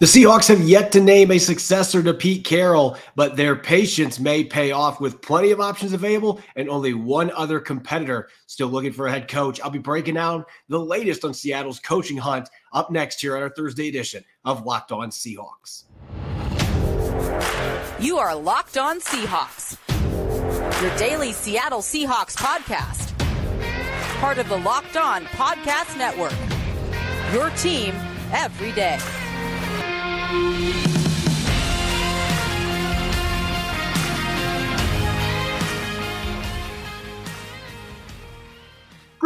The 0.00 0.06
Seahawks 0.06 0.48
have 0.48 0.60
yet 0.60 0.90
to 0.92 1.00
name 1.00 1.30
a 1.30 1.38
successor 1.38 2.02
to 2.02 2.12
Pete 2.12 2.44
Carroll, 2.44 2.98
but 3.14 3.36
their 3.36 3.54
patience 3.54 4.18
may 4.18 4.42
pay 4.42 4.72
off 4.72 5.00
with 5.00 5.22
plenty 5.22 5.52
of 5.52 5.60
options 5.60 5.92
available 5.92 6.40
and 6.56 6.68
only 6.68 6.94
one 6.94 7.30
other 7.30 7.60
competitor 7.60 8.28
still 8.46 8.66
looking 8.66 8.92
for 8.92 9.06
a 9.06 9.12
head 9.12 9.28
coach. 9.28 9.60
I'll 9.60 9.70
be 9.70 9.78
breaking 9.78 10.14
down 10.14 10.44
the 10.68 10.80
latest 10.80 11.24
on 11.24 11.32
Seattle's 11.32 11.78
coaching 11.78 12.16
hunt 12.16 12.48
up 12.72 12.90
next 12.90 13.20
here 13.20 13.36
on 13.36 13.42
our 13.42 13.50
Thursday 13.50 13.88
edition 13.88 14.24
of 14.44 14.64
Locked 14.64 14.90
On 14.90 15.10
Seahawks. 15.10 15.84
You 18.00 18.18
are 18.18 18.34
Locked 18.34 18.76
On 18.76 18.98
Seahawks, 19.00 19.78
your 20.82 20.96
daily 20.98 21.30
Seattle 21.30 21.82
Seahawks 21.82 22.36
podcast, 22.36 23.16
part 24.18 24.38
of 24.38 24.48
the 24.48 24.58
Locked 24.58 24.96
On 24.96 25.24
Podcast 25.26 25.96
Network. 25.96 26.34
Your 27.32 27.50
team 27.50 27.94
every 28.32 28.72
day. 28.72 28.98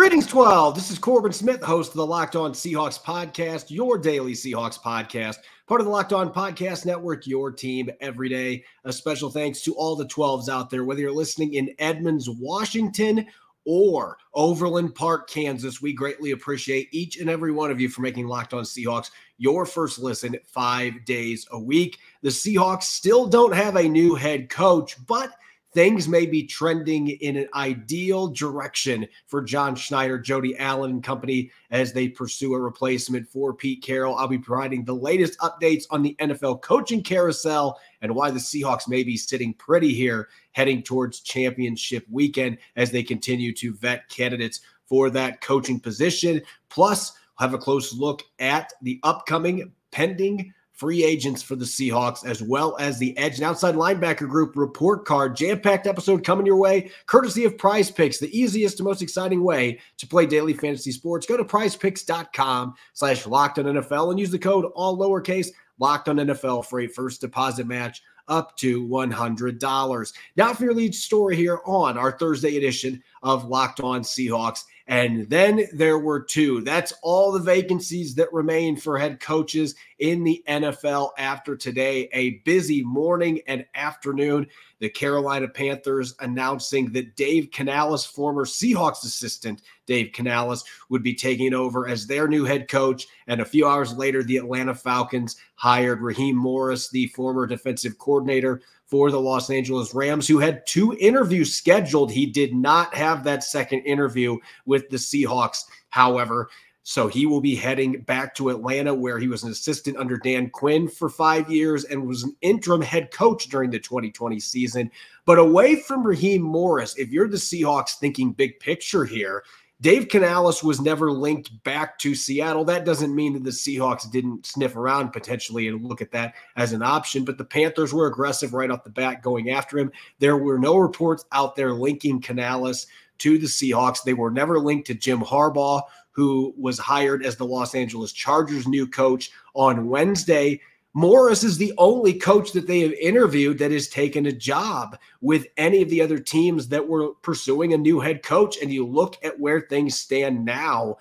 Greetings, 0.09 0.27
12. 0.29 0.75
This 0.75 0.91
is 0.91 0.99
Corbin 0.99 1.33
Smith, 1.33 1.63
host 1.63 1.91
of 1.91 1.97
the 1.97 2.07
Locked 2.07 2.35
On 2.35 2.53
Seahawks 2.53 3.03
podcast, 3.03 3.65
your 3.69 3.99
daily 3.99 4.33
Seahawks 4.33 4.81
podcast, 4.81 5.37
part 5.67 5.81
of 5.81 5.87
the 5.87 5.91
Locked 5.93 6.13
On 6.13 6.33
Podcast 6.33 6.87
Network, 6.87 7.27
your 7.27 7.51
team 7.51 7.91
every 8.01 8.29
day. 8.29 8.65
A 8.85 8.93
special 8.93 9.29
thanks 9.29 9.61
to 9.63 9.75
all 9.75 9.97
the 9.97 10.07
12s 10.07 10.49
out 10.49 10.71
there, 10.71 10.85
whether 10.85 11.01
you're 11.01 11.13
listening 11.13 11.55
in 11.55 11.75
Edmonds, 11.79 12.31
Washington, 12.31 13.27
or 13.71 14.17
Overland 14.33 14.95
Park, 14.95 15.29
Kansas. 15.29 15.83
We 15.83 15.93
greatly 15.93 16.31
appreciate 16.31 16.89
each 16.91 17.19
and 17.19 17.29
every 17.29 17.53
one 17.53 17.71
of 17.71 17.79
you 17.79 17.91
for 17.91 18.01
making 18.01 18.27
Locked 18.27 18.55
On 18.55 18.65
Seahawks 18.65 19.11
your 19.37 19.67
first 19.67 19.99
listen 19.99 20.35
five 20.47 21.05
days 21.05 21.47
a 21.53 21.61
week. 21.61 21.99
The 22.23 22.31
Seahawks 22.31 22.85
still 22.85 23.27
don't 23.27 23.55
have 23.55 23.77
a 23.77 23.87
new 23.87 24.15
head 24.15 24.49
coach, 24.49 24.97
but 25.07 25.33
things 25.79 26.09
may 26.09 26.27
be 26.27 26.43
trending 26.43 27.07
in 27.07 27.37
an 27.37 27.49
ideal 27.55 28.27
direction 28.27 29.07
for 29.29 29.41
John 29.41 29.77
Schneider, 29.77 30.19
Jody 30.19 30.59
Allen, 30.59 30.91
and 30.91 31.05
company 31.05 31.53
as 31.71 31.93
they 31.93 32.09
pursue 32.09 32.55
a 32.55 32.61
replacement 32.61 33.29
for 33.29 33.55
Pete 33.55 33.81
Carroll. 33.81 34.17
I'll 34.17 34.27
be 34.27 34.41
providing 34.41 34.85
the 34.85 34.97
latest 34.97 35.39
updates 35.39 35.85
on 35.91 36.03
the 36.03 36.17
NFL 36.19 36.63
coaching 36.63 37.01
carousel 37.01 37.79
and 38.03 38.13
why 38.13 38.33
the 38.33 38.41
Seahawks 38.41 38.89
may 38.89 39.05
be 39.05 39.17
sitting 39.17 39.55
pretty 39.55 39.95
here 39.95 40.31
heading 40.51 40.83
towards 40.83 41.21
championship 41.21 42.05
weekend 42.11 42.59
as 42.75 42.91
they 42.91 43.05
continue 43.05 43.55
to 43.55 43.73
vet 43.75 44.09
candidates 44.09 44.63
for 44.85 45.11
that 45.11 45.41
coaching 45.43 45.79
position. 45.79 46.43
Plus, 46.71 47.13
have 47.39 47.55
a 47.55 47.59
close 47.59 47.95
look 47.95 48.25
at 48.41 48.73
the 48.83 48.99
upcoming 49.05 49.71
pending 49.93 50.53
free 50.79 51.03
agents 51.03 51.43
for 51.43 51.57
the 51.57 51.65
Seahawks, 51.65 52.25
as 52.25 52.41
well 52.41 52.77
as 52.79 52.99
the 52.99 53.17
edge 53.19 53.35
and 53.35 53.45
outside 53.45 53.75
linebacker 53.75 54.29
group 54.29 54.57
report 54.57 55.05
card. 55.05 55.35
Jam 55.35 55.61
packed 55.61 55.89
episode 55.89 56.23
coming 56.23 56.47
your 56.47 56.57
way, 56.57 56.91
courtesy 57.07 57.45
of 57.45 57.59
Prize 57.59 57.91
Picks, 57.91 58.19
the 58.19 58.39
easiest 58.39 58.79
and 58.79 58.87
most 58.87 59.03
exciting 59.03 59.43
way 59.43 59.81
to 59.97 60.07
play 60.07 60.25
daily 60.25 60.55
fantasy 60.55 60.93
sports. 60.93 61.27
Go 61.27 61.37
to 61.37 61.45
prizepicks.com 61.45 62.75
slash 62.93 63.27
locked 63.27 63.59
on 63.59 63.65
NFL 63.65 64.11
and 64.11 64.21
use 64.21 64.31
the 64.31 64.39
code 64.39 64.67
all 64.77 64.97
lowercase 64.97 65.49
locked 65.81 66.09
on 66.09 66.17
NFL 66.17 66.67
for 66.67 66.81
a 66.81 66.87
first 66.87 67.21
deposit 67.21 67.67
match 67.67 68.01
up 68.29 68.57
to 68.59 68.87
$100. 68.87 70.13
Now 70.37 70.55
for 70.55 70.65
your 70.65 70.75
lead 70.75 70.95
story 70.95 71.35
here 71.35 71.61
on 71.67 71.99
our 71.99 72.13
Thursday 72.13 72.57
edition 72.57 73.03
of 73.23 73.47
Locked 73.47 73.81
On 73.81 74.03
Seahawks. 74.03 74.65
And 74.89 75.29
then 75.29 75.67
there 75.75 75.99
were 75.99 76.21
two. 76.21 76.63
That's 76.63 76.95
all 77.03 77.31
the 77.31 77.41
vacancies 77.41 78.15
that 78.15 78.33
remain 78.33 78.75
for 78.75 78.97
head 78.97 79.21
coaches 79.21 79.75
in 79.99 80.25
the 80.25 80.43
NFL 80.49 81.11
after 81.19 81.57
today. 81.57 82.09
A 82.15 82.39
busy 82.47 82.83
morning 82.83 83.43
and 83.47 83.67
afternoon. 83.75 84.47
The 84.79 84.89
Carolina 84.89 85.47
Panthers 85.47 86.15
announcing 86.21 86.91
that 86.93 87.17
Dave 87.17 87.51
Canales, 87.51 88.07
former 88.07 88.47
Seahawks 88.47 89.05
assistant 89.05 89.61
Dave 89.85 90.13
Canales, 90.13 90.65
would 90.89 91.03
be 91.03 91.15
taking 91.15 91.53
over 91.53 91.87
as 91.87 92.07
their 92.07 92.27
new 92.27 92.47
head 92.47 92.69
coach. 92.69 93.07
And 93.27 93.43
a 93.43 93.45
few 93.45 93.67
hours 93.67 93.93
later, 93.93 94.23
the 94.23 94.39
Atlanta 94.39 94.75
Falcons 94.75 95.37
hired 95.57 96.01
Raheem 96.01 96.37
Morris, 96.37 96.89
the 96.89 97.09
former 97.09 97.47
defensive 97.47 97.99
coordinator 97.99 98.63
for 98.89 99.11
the 99.11 99.21
Los 99.21 99.51
Angeles 99.51 99.95
Rams, 99.95 100.27
who 100.27 100.39
had 100.39 100.67
two 100.67 100.97
interviews 100.99 101.55
scheduled. 101.55 102.11
He 102.11 102.27
did 102.27 102.55
not 102.55 102.95
have 102.95 103.23
that 103.25 103.45
second 103.45 103.81
interview 103.81 104.39
with 104.65 104.89
the 104.89 104.97
Seahawks, 104.97 105.65
however. 105.91 106.49
So 106.85 107.07
he 107.07 107.27
will 107.27 107.43
be 107.43 107.55
heading 107.55 108.01
back 108.01 108.35
to 108.37 108.49
Atlanta, 108.49 108.95
where 108.95 109.19
he 109.19 109.29
was 109.29 109.43
an 109.43 109.51
assistant 109.51 109.99
under 109.99 110.17
Dan 110.17 110.49
Quinn 110.49 110.89
for 110.89 111.11
five 111.11 111.51
years 111.51 111.85
and 111.85 112.09
was 112.09 112.23
an 112.23 112.35
interim 112.41 112.81
head 112.81 113.11
coach 113.11 113.51
during 113.51 113.69
the 113.69 113.79
2020 113.79 114.41
season. 114.41 114.91
But 115.27 115.39
away 115.39 115.77
from 115.77 116.03
Raheem 116.03 116.41
Morris, 116.41 116.97
if 116.97 117.11
you're 117.11 117.29
the 117.29 117.37
Seahawks 117.37 117.99
thinking 117.99 118.33
big 118.33 118.59
picture 118.59 119.05
here, 119.05 119.45
Dave 119.81 120.09
Canales 120.09 120.65
was 120.65 120.81
never 120.81 121.13
linked 121.13 121.63
back 121.63 122.01
to 122.01 122.15
Seattle. 122.15 122.65
That 122.65 122.85
doesn't 122.85 123.15
mean 123.15 123.35
that 123.35 123.45
the 123.45 123.51
Seahawks 123.51 124.11
didn't 124.11 124.45
sniff 124.45 124.75
around 124.75 125.13
potentially 125.13 125.69
and 125.69 125.85
look 125.85 126.03
at 126.03 126.11
that 126.11 126.35
as 126.57 126.73
an 126.73 126.83
option, 126.83 127.25
but 127.25 127.39
the 127.39 127.45
Panthers 127.45 127.95
were 127.95 128.09
aggressive 128.09 128.55
right 128.55 128.73
off 128.73 128.83
the 128.83 128.91
bat 128.91 129.23
going 129.23 129.51
after 129.51 129.79
him. 129.79 129.93
There 130.19 130.37
were 130.37 130.59
no 130.59 130.77
reports 130.77 131.25
out 131.31 131.55
there 131.55 131.73
linking 131.73 132.21
Canales 132.21 132.89
to 133.19 133.39
the 133.39 133.47
Seahawks. 133.47 134.03
They 134.03 134.15
were 134.15 134.33
never 134.33 134.59
linked 134.59 134.89
to 134.89 134.95
Jim 134.95 135.21
Harbaugh, 135.21 135.83
who 136.11 136.53
was 136.59 136.81
hired 136.81 137.25
as 137.25 137.37
the 137.37 137.47
Los 137.47 137.77
Angeles 137.77 138.13
Chargers 138.13 138.67
new 138.67 138.85
coach 138.85 139.31
on 139.55 139.89
Wednesday. 139.89 140.61
Morris 140.99 141.45
is 141.45 141.57
the 141.57 141.73
only 141.79 142.13
coach 142.13 142.51
that 142.51 142.67
they 142.67 142.81
have 142.81 142.91
interviewed 142.95 143.57
that 143.59 143.71
has 143.71 143.87
taken 143.87 144.27
a 144.27 144.33
job 144.33 144.99
with 145.21 145.47
any 145.57 145.81
of 145.81 145.89
the 145.91 146.03
other 146.03 146.19
teams 146.19 146.67
that 146.67 146.89
were 146.89 147.11
pursuing 147.23 147.73
a 147.73 147.79
new 147.79 148.01
head 148.01 148.25
coach. 148.25 148.59
And 148.61 148.73
you 148.73 148.85
look 148.85 149.15
at 149.23 149.39
where 149.39 149.61
things 149.61 149.95
stand 149.95 150.45
now, 150.45 150.97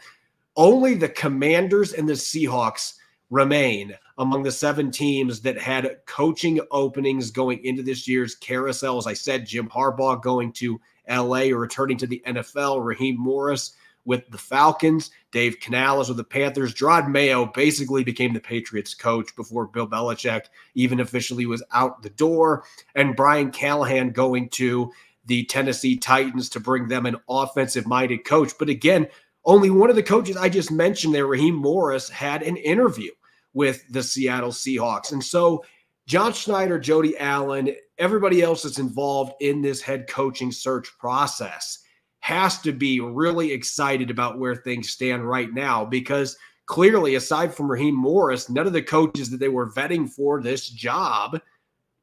only 0.56 0.94
the 0.94 1.10
Commanders 1.10 1.94
and 1.94 2.08
the 2.08 2.14
Seahawks 2.14 2.94
remain 3.32 3.92
among 4.20 4.44
the 4.44 4.52
seven 4.52 4.92
teams 4.92 5.42
that 5.42 5.58
had 5.58 5.90
coaching 6.06 6.60
openings 6.70 7.32
going 7.32 7.66
into 7.66 7.82
this 7.82 8.08
year's 8.08 8.36
carousel. 8.36 9.00
As 9.00 9.08
I 9.08 9.14
said, 9.14 9.48
Jim 9.48 9.68
Harbaugh 9.68 10.22
going 10.22 10.52
to 10.54 10.80
LA 11.10 11.46
or 11.46 11.58
returning 11.58 11.98
to 11.98 12.06
the 12.06 12.22
NFL, 12.28 12.86
Raheem 12.86 13.20
Morris 13.20 13.74
with 14.08 14.26
the 14.32 14.38
Falcons, 14.38 15.12
Dave 15.34 15.60
Canales 15.60 16.08
with 16.08 16.16
the 16.16 16.24
Panthers. 16.24 16.74
Jerod 16.74 17.10
Mayo 17.10 17.46
basically 17.46 18.06
became 18.06 18.34
the 18.34 18.40
Patriots 18.40 18.96
coach 18.96 19.36
before 19.36 19.68
Bill 19.68 19.86
Belichick 19.86 20.46
even 20.76 21.02
officially 21.02 21.46
was 21.46 21.62
out 21.74 22.02
the 22.02 22.10
door. 22.12 22.64
And 22.96 23.18
Brian 23.18 23.52
Callahan 23.52 24.12
going 24.12 24.48
to 24.52 24.92
the 25.26 25.44
Tennessee 25.44 25.98
Titans 25.98 26.48
to 26.50 26.62
bring 26.62 26.88
them 26.88 27.06
an 27.06 27.18
offensive 27.30 27.86
minded 27.86 28.24
coach. 28.24 28.54
But 28.58 28.70
again, 28.70 29.08
only 29.44 29.70
one 29.70 29.90
of 29.90 29.98
the 29.98 30.04
coaches 30.04 30.38
I 30.38 30.48
just 30.48 30.72
mentioned 30.72 31.14
there, 31.14 31.28
Raheem 31.28 31.56
Morris, 31.56 32.08
had 32.08 32.44
an 32.44 32.56
interview 32.56 33.12
with 33.54 33.84
the 33.92 34.04
Seattle 34.04 34.52
Seahawks. 34.52 35.12
And 35.12 35.22
so 35.22 35.66
John 36.06 36.32
Schneider, 36.32 36.80
Jody 36.80 37.18
Allen, 37.18 37.76
everybody 37.98 38.42
else 38.42 38.64
that's 38.64 38.80
involved 38.80 39.34
in 39.42 39.62
this 39.62 39.82
head 39.82 40.08
coaching 40.08 40.54
search 40.54 40.98
process 40.98 41.84
has 42.20 42.60
to 42.62 42.72
be 42.72 43.00
really 43.00 43.52
excited 43.52 44.10
about 44.10 44.40
where 44.40 44.56
things 44.56 44.90
stand 44.90 45.28
right 45.28 45.54
now 45.54 45.86
because 45.86 46.38
clearly, 46.68 47.16
aside 47.16 47.54
from 47.54 47.72
Raheem 47.72 47.96
Morris, 47.96 48.50
none 48.50 48.68
of 48.68 48.74
the 48.74 48.82
coaches 48.82 49.30
that 49.32 49.40
they 49.40 49.50
were 49.50 49.72
vetting 49.72 50.10
for 50.10 50.42
this 50.42 50.70
job, 50.70 51.40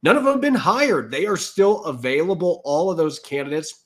none 0.03 0.17
of 0.17 0.23
them 0.23 0.33
have 0.33 0.41
been 0.41 0.55
hired. 0.55 1.11
They 1.11 1.25
are 1.25 1.37
still 1.37 1.83
available. 1.85 2.61
All 2.65 2.91
of 2.91 2.97
those 2.97 3.19
candidates. 3.19 3.85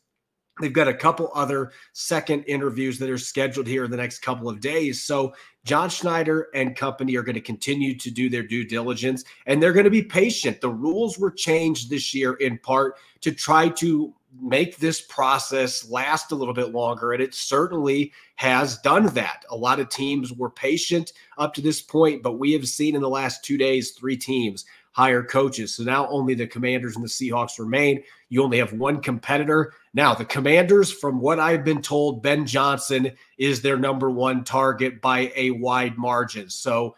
They've 0.62 0.73
got 0.73 0.90
a 0.90 0.94
couple 0.94 1.31
other 1.34 1.72
second 1.94 2.44
interviews 2.44 3.00
that 3.00 3.09
are 3.09 3.17
scheduled 3.17 3.66
here 3.66 3.85
in 3.85 3.91
the 3.91 3.97
next 3.97 4.19
couple 4.19 4.50
of 4.50 4.59
days. 4.59 5.06
So, 5.06 5.34
John 5.63 5.90
Schneider 5.90 6.47
and 6.53 6.75
company 6.75 7.16
are 7.16 7.23
going 7.23 7.35
to 7.35 7.41
continue 7.41 7.96
to 7.97 8.11
do 8.11 8.29
their 8.29 8.44
due 8.44 8.66
diligence 8.66 9.23
and 9.46 9.61
they're 9.61 9.73
going 9.73 9.84
to 9.85 9.90
be 9.90 10.02
patient. 10.02 10.61
The 10.61 10.70
rules 10.70 11.20
were 11.20 11.32
changed 11.32 11.90
this 11.90 12.14
year 12.14 12.34
in 12.35 12.58
part 12.59 12.96
to 13.22 13.32
try 13.32 13.70
to 13.70 14.14
make 14.40 14.78
this 14.78 15.02
process 15.02 15.90
last 15.90 16.31
a 16.31 16.35
little 16.35 16.53
bit 16.53 16.72
longer. 16.72 17.14
And 17.14 17.22
it 17.22 17.34
certainly 17.34 18.14
has 18.35 18.78
done 18.79 19.08
that. 19.08 19.43
A 19.49 19.55
lot 19.55 19.79
of 19.79 19.90
teams 19.90 20.31
were 20.34 20.49
patient 20.49 21.14
up 21.37 21.53
to 21.55 21.61
this 21.61 21.81
point, 21.81 22.22
but 22.22 22.40
we 22.40 22.52
have 22.53 22.67
seen 22.67 22.96
in 22.96 23.02
the 23.02 23.09
last 23.09 23.43
two 23.43 23.58
days 23.58 23.91
three 23.91 24.17
teams 24.17 24.66
hire 24.91 25.23
coaches. 25.23 25.76
So 25.76 25.84
now 25.84 26.08
only 26.09 26.34
the 26.34 26.47
Commanders 26.47 26.96
and 26.96 27.03
the 27.03 27.09
Seahawks 27.09 27.59
remain. 27.59 28.03
You 28.29 28.43
only 28.43 28.58
have 28.58 28.73
one 28.73 29.02
competitor. 29.02 29.73
Now, 29.93 30.14
the 30.14 30.26
Commanders, 30.26 30.91
from 30.91 31.22
what 31.22 31.40
I've 31.40 31.64
been 31.64 31.82
told, 31.82 32.22
Ben 32.22 32.46
Johnson 32.46 33.11
is 33.37 33.61
their 33.61 33.78
number 33.78 34.09
one 34.09 34.43
target 34.43 34.99
by 35.02 35.32
a 35.35 35.52
wide 35.52 35.97
margin. 35.97 36.49
So, 36.49 36.96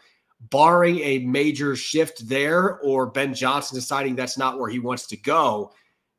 barring 0.49 0.99
a 1.01 1.19
major 1.19 1.75
shift 1.75 2.27
there 2.27 2.79
or 2.79 3.05
Ben 3.05 3.33
Johnson 3.33 3.75
deciding 3.75 4.15
that's 4.15 4.37
not 4.37 4.57
where 4.57 4.69
he 4.69 4.79
wants 4.79 5.05
to 5.07 5.17
go, 5.17 5.71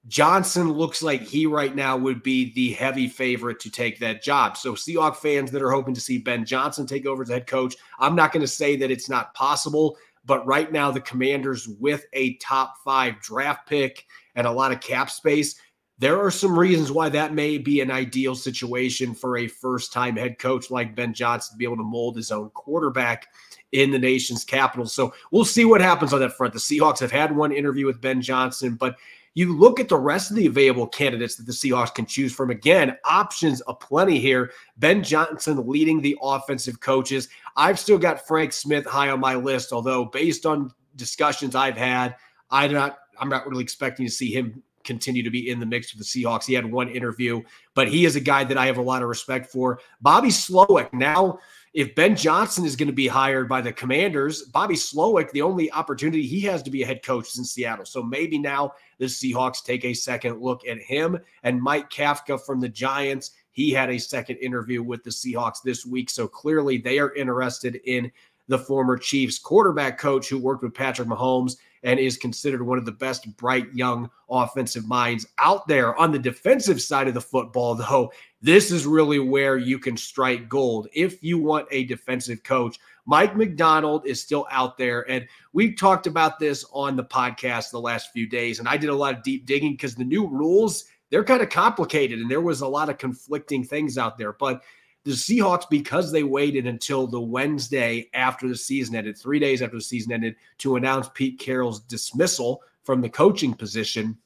Johnson 0.09 0.73
looks 0.73 1.01
like 1.03 1.23
he 1.23 1.47
right 1.47 1.77
now 1.77 1.97
would 1.97 2.23
be 2.23 2.53
the 2.55 2.73
heavy 2.73 3.07
favorite 3.07 3.61
to 3.61 3.71
take 3.71 4.01
that 4.01 4.23
job. 4.23 4.57
So, 4.57 4.75
Seahawk 4.75 5.17
fans 5.17 5.51
that 5.53 5.63
are 5.63 5.71
hoping 5.71 5.95
to 5.95 6.01
see 6.01 6.19
Ben 6.19 6.45
Johnson 6.45 6.87
take 6.87 7.07
over 7.07 7.23
as 7.23 7.29
head 7.29 7.47
coach, 7.47 7.77
I'm 8.01 8.17
not 8.17 8.33
going 8.33 8.41
to 8.41 8.49
say 8.49 8.75
that 8.77 8.91
it's 8.91 9.09
not 9.09 9.33
possible, 9.35 9.97
But 10.25 10.47
right 10.47 10.71
now, 10.71 10.91
the 10.91 11.01
Commanders, 11.01 11.69
with 11.69 12.05
a 12.13 12.35
top 12.35 12.75
five 12.85 13.21
draft 13.21 13.69
pick 13.69 14.07
and 14.35 14.47
a 14.47 14.53
lot 14.53 14.73
of 14.73 14.81
cap 14.81 15.11
space, 15.11 15.57
there 15.99 16.21
are 16.21 16.31
some 16.31 16.59
reasons 16.59 16.91
why 16.91 17.09
that 17.09 17.35
may 17.35 17.59
be 17.59 17.81
an 17.81 17.91
ideal 17.91 18.35
situation 18.35 19.15
for 19.15 19.37
a 19.37 19.47
first 19.47 19.93
time 19.93 20.17
head 20.17 20.39
coach 20.39 20.71
like 20.71 20.97
Ben 20.97 21.15
Johnson 21.15 21.55
to 21.55 21.59
be 21.59 21.65
able 21.65 21.77
to 21.77 21.83
mold 21.85 22.17
his 22.17 22.33
own 22.33 22.51
quarterback 22.51 23.29
in 23.73 23.91
the 23.91 23.99
nation's 23.99 24.45
capital. 24.45 24.87
So 24.87 25.15
we'll 25.31 25.45
see 25.45 25.65
what 25.65 25.81
happens 25.81 26.13
on 26.13 26.21
that 26.21 26.37
front. 26.37 26.55
The 26.55 26.59
Seahawks 26.59 26.99
have 27.01 27.13
had 27.13 27.35
one 27.35 27.53
interview 27.53 27.87
with 27.87 28.01
Ben 28.01 28.21
Johnson, 28.21 28.75
but 28.75 28.97
you 29.35 29.57
look 29.57 29.81
at 29.81 29.89
the 29.89 29.97
rest 29.97 30.31
of 30.31 30.37
the 30.37 30.47
available 30.47 30.87
candidates 30.87 31.37
that 31.37 31.47
the 31.47 31.53
Seahawks 31.53 31.95
can 31.95 32.07
choose 32.07 32.33
from. 32.35 32.51
Again, 32.51 32.97
options 33.05 33.63
aplenty 33.67 34.19
here. 34.19 34.53
Ben 34.77 35.03
Johnson 35.03 35.67
leading 35.67 36.01
the 36.01 36.17
offensive 36.23 36.81
coaches. 36.81 37.29
I've 37.57 37.79
still 37.79 37.99
got 37.99 38.27
Frank 38.27 38.53
Smith 38.53 38.85
high 38.85 39.11
on 39.11 39.21
my 39.21 39.35
list, 39.35 39.73
although 39.73 40.05
based 40.05 40.45
on 40.45 40.73
discussions 40.97 41.55
I've 41.55 41.77
had, 41.77 42.17
I'm 42.51 42.73
not 42.73 42.99
I'm 43.19 43.29
not 43.29 43.47
really 43.47 43.63
expecting 43.63 44.07
to 44.07 44.13
see 44.13 44.33
him 44.33 44.63
continue 44.85 45.23
to 45.23 45.31
be 45.31 45.49
in 45.51 45.61
the 45.61 45.67
mix 45.67 45.95
with 45.95 46.05
the 46.05 46.25
Seahawks. 46.25 46.45
He 46.45 46.55
had 46.55 46.71
one 46.71 46.89
interview, 46.89 47.41
but 47.75 47.89
he 47.89 48.05
is 48.05 48.17
a 48.17 48.21
guy 48.21 48.45
that 48.45 48.59
I 48.59 48.67
have 48.67 48.79
a 48.79 48.83
lot 48.83 49.03
of 49.03 49.09
respect 49.09 49.47
for. 49.47 49.81
Bobby 50.01 50.29
Slowik 50.29 50.93
now 50.93 51.39
if 51.75 51.95
Ben 51.95 52.15
Johnson 52.15 52.67
is 52.67 52.77
going 52.77 52.89
to 52.89 52.93
be 52.93 53.09
hired 53.09 53.49
by 53.49 53.63
the 53.63 53.73
Commanders, 53.73 54.43
Bobby 54.43 54.75
Slowik, 54.75 55.31
the 55.31 55.41
only 55.41 55.73
opportunity 55.73 56.27
he 56.27 56.41
has 56.41 56.63
to 56.63 56.71
be 56.71 56.83
a 56.83 56.87
head 56.87 57.03
coach 57.03 57.29
is 57.29 57.39
in 57.39 57.45
Seattle. 57.45 57.87
So 57.87 58.03
maybe 58.03 58.39
now 58.39 58.73
the 58.99 59.07
Seahawks 59.07 59.65
take 59.65 59.85
a 59.85 59.95
second 59.95 60.41
look 60.41 60.67
at 60.67 60.79
him 60.79 61.19
and 61.43 61.63
Mike 61.63 61.89
Kafka 61.89 62.45
from 62.45 62.61
the 62.61 62.69
Giants. 62.69 63.31
He 63.53 63.71
had 63.71 63.91
a 63.91 63.99
second 63.99 64.37
interview 64.37 64.83
with 64.83 65.03
the 65.03 65.11
Seahawks 65.11 65.63
this 65.63 65.87
week. 65.87 66.11
So 66.11 66.29
clearly 66.29 66.77
they 66.77 66.99
are 66.99 67.15
interested 67.15 67.81
in 67.85 68.13
the 68.49 68.59
former 68.59 68.99
Chiefs 68.99 69.39
quarterback 69.39 69.99
coach 69.99 70.29
who 70.29 70.39
worked 70.39 70.63
with 70.63 70.75
Patrick 70.75 71.09
Mahomes 71.09 71.57
and 71.83 71.99
is 71.99 72.17
considered 72.17 72.63
one 72.63 72.79
of 72.79 72.85
the 72.85 72.93
best 72.93 73.37
bright 73.37 73.73
young 73.73 74.11
offensive 74.31 74.87
minds 74.87 75.27
out 75.39 75.67
there. 75.67 75.97
On 75.97 76.13
the 76.13 76.19
defensive 76.19 76.81
side 76.81 77.09
of 77.09 77.15
the 77.15 77.21
football, 77.21 77.75
though, 77.75 78.13
this 78.41 78.71
is 78.71 78.87
really 78.87 79.19
where 79.19 79.57
you 79.57 79.79
can 79.79 79.97
strike 79.97 80.49
gold 80.49 80.89
if 80.93 81.23
you 81.23 81.39
want 81.39 81.67
a 81.71 81.85
defensive 81.85 82.43
coach. 82.43 82.79
Mike 83.05 83.37
Macdonald 83.37 84.07
is 84.07 84.21
still 84.21 84.47
out 84.51 84.79
there. 84.79 85.09
And 85.11 85.27
we 85.53 85.75
talked 85.75 86.07
about 86.07 86.39
this 86.39 86.65
on 86.73 86.97
the 86.97 87.05
podcast 87.05 87.71
the 87.71 87.81
last 87.81 88.13
few 88.13 88.29
days. 88.29 88.59
And 88.59 88.69
I 88.69 88.77
did 88.77 88.91
a 88.91 88.95
lot 88.95 89.15
of 89.15 89.23
deep 89.23 89.45
digging 89.45 89.73
because 89.73 89.95
the 89.95 90.05
new 90.05 90.29
rules, 90.29 90.85
they're 91.11 91.25
kind 91.25 91.43
of 91.43 91.51
complicated 91.51 92.21
and 92.21 92.31
there 92.31 92.41
was 92.41 92.61
a 92.61 92.69
lot 92.69 92.89
of 92.89 92.99
conflicting 92.99 93.65
things 93.65 93.99
out 93.99 94.19
there. 94.19 94.33
But 94.33 94.63
the 95.05 95.13
Seahawks, 95.13 95.69
because 95.69 96.13
they 96.13 96.23
waited 96.23 96.67
until 96.67 97.07
the 97.07 97.21
Wednesday 97.21 98.09
after 98.15 98.49
the 98.49 98.57
season 98.57 98.95
ended, 98.95 99.19
three 99.19 99.39
days 99.39 99.63
after 99.63 99.77
the 99.77 99.83
season 99.83 100.13
ended, 100.13 100.37
to 100.59 100.77
announce 100.77 101.11
Pete 101.15 101.39
Carroll's 101.39 101.81
dismissal 101.81 102.63
from 102.85 103.01
the 103.01 103.09
coaching 103.09 103.55
position, 103.55 104.17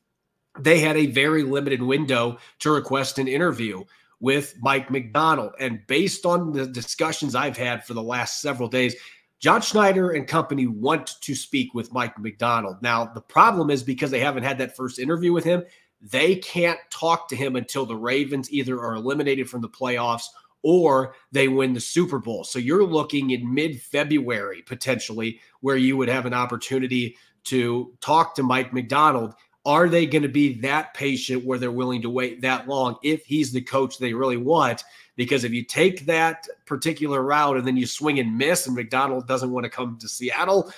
they 0.59 0.79
had 0.79 0.97
a 0.97 1.07
very 1.07 1.43
limited 1.43 1.83
window 1.83 2.39
to 2.59 2.71
request 2.71 3.19
an 3.19 3.29
interview 3.29 3.85
with 4.21 4.55
Mike 4.61 4.91
Macdonald. 4.91 5.53
And 5.61 5.87
based 5.87 6.25
on 6.25 6.53
the 6.53 6.67
discussions 6.67 7.35
I've 7.35 7.57
had 7.57 7.85
for 7.85 7.95
the 7.95 8.03
last 8.03 8.41
several 8.41 8.69
days, 8.69 8.95
John 9.39 9.61
Schneider 9.61 10.11
and 10.11 10.27
company 10.27 10.67
want 10.67 11.21
to 11.21 11.35
speak 11.35 11.75
with 11.75 11.93
Mike 11.93 12.19
Macdonald. 12.19 12.77
Now, 12.81 13.05
the 13.05 13.21
problem 13.21 13.71
is 13.71 13.83
because 13.83 14.11
they 14.11 14.21
haven't 14.21 14.45
had 14.45 14.59
that 14.59 14.77
first 14.77 14.99
interview 14.99 15.33
with 15.33 15.45
him, 15.45 15.63
they 16.01 16.37
can't 16.37 16.79
talk 16.91 17.29
to 17.29 17.37
him 17.37 17.57
until 17.57 17.85
the 17.85 17.97
Ravens 17.97 18.51
either 18.51 18.81
are 18.81 18.95
eliminated 18.95 19.49
from 19.51 19.61
the 19.61 19.69
playoffs 19.69 20.27
or 20.63 21.15
they 21.33 21.49
win 21.49 21.73
the 21.73 21.81
Super 21.81 22.19
Bowl. 22.19 22.45
So 22.45 22.59
you're 22.59 22.85
looking 22.85 23.31
in 23.31 23.53
mid 23.53 23.81
February 23.81 24.63
potentially 24.63 25.41
where 25.61 25.77
you 25.77 25.97
would 25.97 26.09
have 26.09 26.27
an 26.27 26.35
opportunity 26.35 27.17
to 27.45 27.93
talk 28.01 28.35
to 28.35 28.43
Mike 28.43 28.73
Macdonald. 28.73 29.35
Are 29.65 29.89
they 29.89 30.07
going 30.07 30.23
to 30.23 30.29
be 30.29 30.61
that 30.61 30.95
patient 30.95 31.45
where 31.45 31.59
they're 31.59 31.73
willing 31.73 32.03
to 32.03 32.11
wait 32.11 32.41
that 32.43 32.69
long 32.69 32.97
if 33.03 33.25
he's 33.25 33.53
the 33.53 33.61
coach 33.61 33.99
they 33.99 34.13
really 34.13 34.37
want? 34.37 34.85
Because 35.17 35.45
if 35.45 35.53
you 35.53 35.65
take 35.65 36.07
that 36.07 36.47
particular 36.67 37.23
route 37.23 37.57
and 37.57 37.67
then 37.67 37.77
you 37.77 37.87
swing 37.87 38.19
and 38.21 38.37
miss, 38.37 38.67
and 38.67 38.77
Macdonald 38.77 39.27
doesn't 39.27 39.51
want 39.51 39.65
to 39.65 39.71
come 39.71 39.99
to 39.99 40.09
Seattle, 40.09 40.73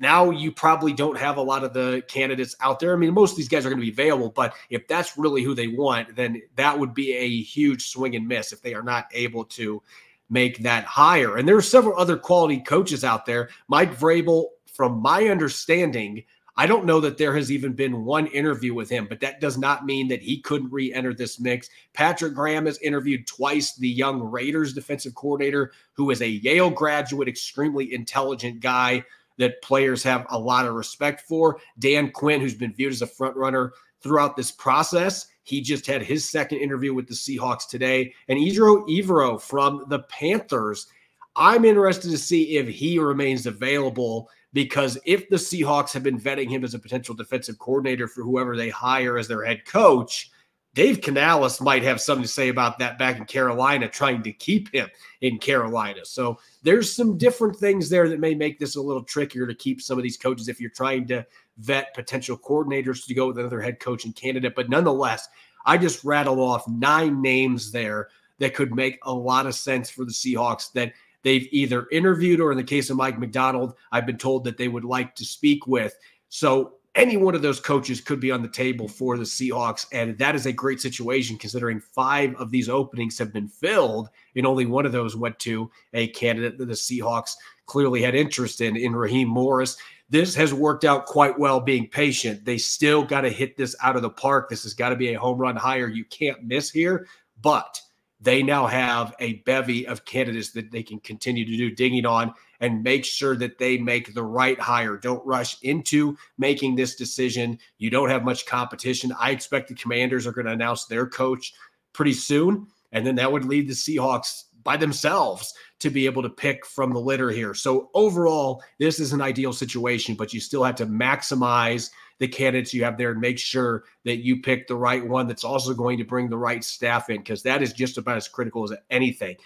now 0.00 0.30
you 0.30 0.52
probably 0.52 0.92
don't 0.92 1.18
have 1.18 1.36
a 1.36 1.42
lot 1.42 1.64
of 1.64 1.72
the 1.72 2.02
candidates 2.08 2.54
out 2.60 2.80
there. 2.80 2.92
I 2.92 2.96
mean, 2.96 3.14
most 3.14 3.32
of 3.32 3.36
these 3.36 3.48
guys 3.48 3.66
are 3.66 3.70
going 3.70 3.80
to 3.80 3.86
be 3.86 3.92
available, 3.92 4.30
but 4.30 4.54
if 4.70 4.86
that's 4.88 5.18
really 5.18 5.42
who 5.42 5.54
they 5.54 5.68
want, 5.68 6.14
then 6.16 6.42
that 6.56 6.78
would 6.78 6.94
be 6.94 7.12
a 7.14 7.42
huge 7.42 7.88
swing 7.88 8.14
and 8.16 8.28
miss 8.28 8.52
if 8.52 8.62
they 8.62 8.74
are 8.74 8.82
not 8.82 9.06
able 9.12 9.44
to 9.44 9.82
make 10.30 10.58
that 10.58 10.84
higher. 10.84 11.36
And 11.36 11.48
there 11.48 11.56
are 11.56 11.62
several 11.62 11.98
other 11.98 12.16
quality 12.16 12.60
coaches 12.60 13.04
out 13.04 13.26
there. 13.26 13.48
Mike 13.68 13.96
Vrabel, 13.98 14.46
from 14.66 15.00
my 15.00 15.28
understanding, 15.28 16.24
I 16.56 16.66
don't 16.66 16.86
know 16.86 17.00
that 17.00 17.18
there 17.18 17.34
has 17.36 17.52
even 17.52 17.72
been 17.72 18.04
one 18.04 18.26
interview 18.26 18.74
with 18.74 18.90
him, 18.90 19.06
but 19.08 19.20
that 19.20 19.40
does 19.40 19.56
not 19.56 19.86
mean 19.86 20.08
that 20.08 20.22
he 20.22 20.40
couldn't 20.40 20.72
re 20.72 20.92
enter 20.92 21.14
this 21.14 21.38
mix. 21.38 21.70
Patrick 21.92 22.34
Graham 22.34 22.66
has 22.66 22.78
interviewed 22.78 23.28
twice 23.28 23.76
the 23.76 23.88
young 23.88 24.20
Raiders 24.20 24.74
defensive 24.74 25.14
coordinator, 25.14 25.72
who 25.92 26.10
is 26.10 26.20
a 26.20 26.28
Yale 26.28 26.70
graduate, 26.70 27.28
extremely 27.28 27.94
intelligent 27.94 28.58
guy 28.60 29.04
that 29.38 29.62
players 29.62 30.02
have 30.02 30.26
a 30.30 30.38
lot 30.38 30.66
of 30.66 30.74
respect 30.74 31.22
for. 31.22 31.58
Dan 31.78 32.10
Quinn, 32.10 32.40
who's 32.40 32.54
been 32.54 32.74
viewed 32.74 32.92
as 32.92 33.02
a 33.02 33.06
front 33.06 33.36
runner 33.36 33.72
throughout 34.02 34.36
this 34.36 34.50
process, 34.50 35.26
he 35.42 35.60
just 35.60 35.86
had 35.86 36.02
his 36.02 36.28
second 36.28 36.58
interview 36.58 36.92
with 36.92 37.08
the 37.08 37.14
Seahawks 37.14 37.68
today. 37.68 38.12
And 38.28 38.38
Ejiro 38.38 38.86
Evero 38.88 39.40
from 39.40 39.84
the 39.88 40.00
Panthers, 40.00 40.88
I'm 41.34 41.64
interested 41.64 42.10
to 42.10 42.18
see 42.18 42.58
if 42.58 42.68
he 42.68 42.98
remains 42.98 43.46
available 43.46 44.28
because 44.52 44.98
if 45.04 45.28
the 45.28 45.36
Seahawks 45.36 45.92
have 45.92 46.02
been 46.02 46.20
vetting 46.20 46.50
him 46.50 46.64
as 46.64 46.74
a 46.74 46.78
potential 46.78 47.14
defensive 47.14 47.58
coordinator 47.58 48.08
for 48.08 48.22
whoever 48.22 48.56
they 48.56 48.68
hire 48.68 49.18
as 49.18 49.28
their 49.28 49.44
head 49.44 49.64
coach, 49.64 50.30
Dave 50.74 51.00
Canales 51.00 51.60
might 51.60 51.82
have 51.82 52.00
something 52.00 52.22
to 52.22 52.28
say 52.28 52.50
about 52.50 52.78
that 52.78 52.98
back 52.98 53.16
in 53.16 53.24
Carolina, 53.24 53.88
trying 53.88 54.22
to 54.22 54.32
keep 54.32 54.72
him 54.72 54.88
in 55.22 55.38
Carolina. 55.38 56.04
So 56.04 56.38
there's 56.62 56.94
some 56.94 57.18
different 57.18 57.56
things 57.56 57.88
there 57.88 58.08
that 58.08 58.20
may 58.20 58.34
make 58.34 58.58
this 58.58 58.76
a 58.76 58.80
little 58.80 59.02
trickier 59.02 59.46
to 59.46 59.54
keep 59.54 59.82
some 59.82 59.98
of 59.98 60.04
these 60.04 60.16
coaches 60.16 60.48
if 60.48 60.60
you're 60.60 60.70
trying 60.70 61.06
to 61.08 61.26
vet 61.56 61.94
potential 61.94 62.38
coordinators 62.38 63.06
to 63.06 63.14
go 63.14 63.26
with 63.28 63.38
another 63.38 63.60
head 63.60 63.80
coach 63.80 64.04
and 64.04 64.14
candidate. 64.14 64.54
But 64.54 64.68
nonetheless, 64.68 65.28
I 65.66 65.78
just 65.78 66.04
rattled 66.04 66.38
off 66.38 66.68
nine 66.68 67.20
names 67.20 67.72
there 67.72 68.08
that 68.38 68.54
could 68.54 68.74
make 68.74 68.98
a 69.02 69.12
lot 69.12 69.46
of 69.46 69.54
sense 69.54 69.90
for 69.90 70.04
the 70.04 70.12
Seahawks 70.12 70.72
that 70.72 70.92
they've 71.22 71.48
either 71.50 71.88
interviewed 71.90 72.40
or 72.40 72.52
in 72.52 72.56
the 72.56 72.62
case 72.62 72.90
of 72.90 72.96
Mike 72.96 73.18
Macdonald, 73.18 73.74
I've 73.90 74.06
been 74.06 74.18
told 74.18 74.44
that 74.44 74.56
they 74.56 74.68
would 74.68 74.84
like 74.84 75.14
to 75.16 75.24
speak 75.24 75.66
with. 75.66 75.98
So 76.28 76.74
any 76.94 77.16
one 77.16 77.34
of 77.34 77.42
those 77.42 77.60
coaches 77.60 78.00
could 78.00 78.20
be 78.20 78.30
on 78.30 78.42
the 78.42 78.48
table 78.48 78.88
for 78.88 79.16
the 79.16 79.24
Seahawks. 79.24 79.86
And 79.92 80.18
that 80.18 80.34
is 80.34 80.46
a 80.46 80.52
great 80.52 80.80
situation 80.80 81.38
considering 81.38 81.80
five 81.80 82.34
of 82.36 82.50
these 82.50 82.68
openings 82.68 83.18
have 83.18 83.32
been 83.32 83.48
filled, 83.48 84.08
and 84.34 84.46
only 84.46 84.66
one 84.66 84.86
of 84.86 84.92
those 84.92 85.16
went 85.16 85.38
to 85.40 85.70
a 85.94 86.08
candidate 86.08 86.58
that 86.58 86.66
the 86.66 86.74
Seahawks 86.74 87.34
clearly 87.66 88.02
had 88.02 88.14
interest 88.14 88.60
in, 88.60 88.76
in 88.76 88.96
Raheem 88.96 89.28
Morris. 89.28 89.76
This 90.10 90.34
has 90.34 90.54
worked 90.54 90.84
out 90.84 91.06
quite 91.06 91.38
well 91.38 91.60
being 91.60 91.86
patient. 91.86 92.44
They 92.44 92.58
still 92.58 93.04
got 93.04 93.20
to 93.20 93.30
hit 93.30 93.56
this 93.56 93.76
out 93.82 93.94
of 93.94 94.02
the 94.02 94.10
park. 94.10 94.48
This 94.48 94.62
has 94.62 94.74
got 94.74 94.88
to 94.88 94.96
be 94.96 95.12
a 95.12 95.20
home 95.20 95.38
run 95.38 95.54
hire. 95.54 95.88
You 95.88 96.04
can't 96.06 96.44
miss 96.44 96.70
here. 96.70 97.06
But 97.42 97.80
they 98.20 98.42
now 98.42 98.66
have 98.66 99.14
a 99.20 99.34
bevy 99.34 99.86
of 99.86 100.04
candidates 100.04 100.50
that 100.52 100.70
they 100.70 100.82
can 100.82 100.98
continue 101.00 101.44
to 101.44 101.56
do 101.56 101.70
digging 101.74 102.06
on 102.06 102.34
and 102.60 102.82
make 102.82 103.04
sure 103.04 103.36
that 103.36 103.58
they 103.58 103.78
make 103.78 104.14
the 104.14 104.22
right 104.22 104.58
hire. 104.58 104.96
Don't 104.96 105.24
rush 105.26 105.60
into 105.62 106.16
making 106.38 106.74
this 106.74 106.94
decision. 106.94 107.58
You 107.78 107.90
don't 107.90 108.10
have 108.10 108.24
much 108.24 108.46
competition. 108.46 109.12
I 109.18 109.30
expect 109.30 109.68
the 109.68 109.74
Commanders 109.74 110.26
are 110.26 110.32
going 110.32 110.46
to 110.46 110.52
announce 110.52 110.86
their 110.86 111.06
coach 111.06 111.54
pretty 111.92 112.14
soon. 112.14 112.66
And 112.92 113.06
then 113.06 113.16
that 113.16 113.30
would 113.30 113.44
leave 113.44 113.68
the 113.68 113.74
Seahawks 113.74 114.44
by 114.64 114.76
themselves 114.76 115.54
to 115.80 115.90
be 115.90 116.06
able 116.06 116.22
to 116.22 116.28
pick 116.28 116.66
from 116.66 116.92
the 116.92 117.00
litter 117.00 117.30
here. 117.30 117.54
So 117.54 117.90
overall, 117.94 118.62
this 118.78 118.98
is 118.98 119.12
an 119.12 119.22
ideal 119.22 119.52
situation, 119.52 120.14
but 120.14 120.34
you 120.34 120.40
still 120.40 120.64
have 120.64 120.74
to 120.76 120.86
maximize 120.86 121.90
the 122.18 122.28
candidates 122.28 122.74
you 122.74 122.84
have 122.84 122.98
there 122.98 123.12
and 123.12 123.20
make 123.20 123.38
sure 123.38 123.84
that 124.04 124.18
you 124.18 124.42
pick 124.42 124.66
the 124.66 124.76
right 124.76 125.06
one 125.06 125.28
that's 125.28 125.44
also 125.44 125.72
going 125.72 125.98
to 125.98 126.04
bring 126.04 126.28
the 126.28 126.36
right 126.36 126.64
staff 126.64 127.10
in 127.10 127.18
because 127.18 127.42
that 127.44 127.62
is 127.62 127.72
just 127.72 127.96
about 127.96 128.16
as 128.16 128.26
critical 128.26 128.64
as 128.64 128.72
anything 128.90 129.36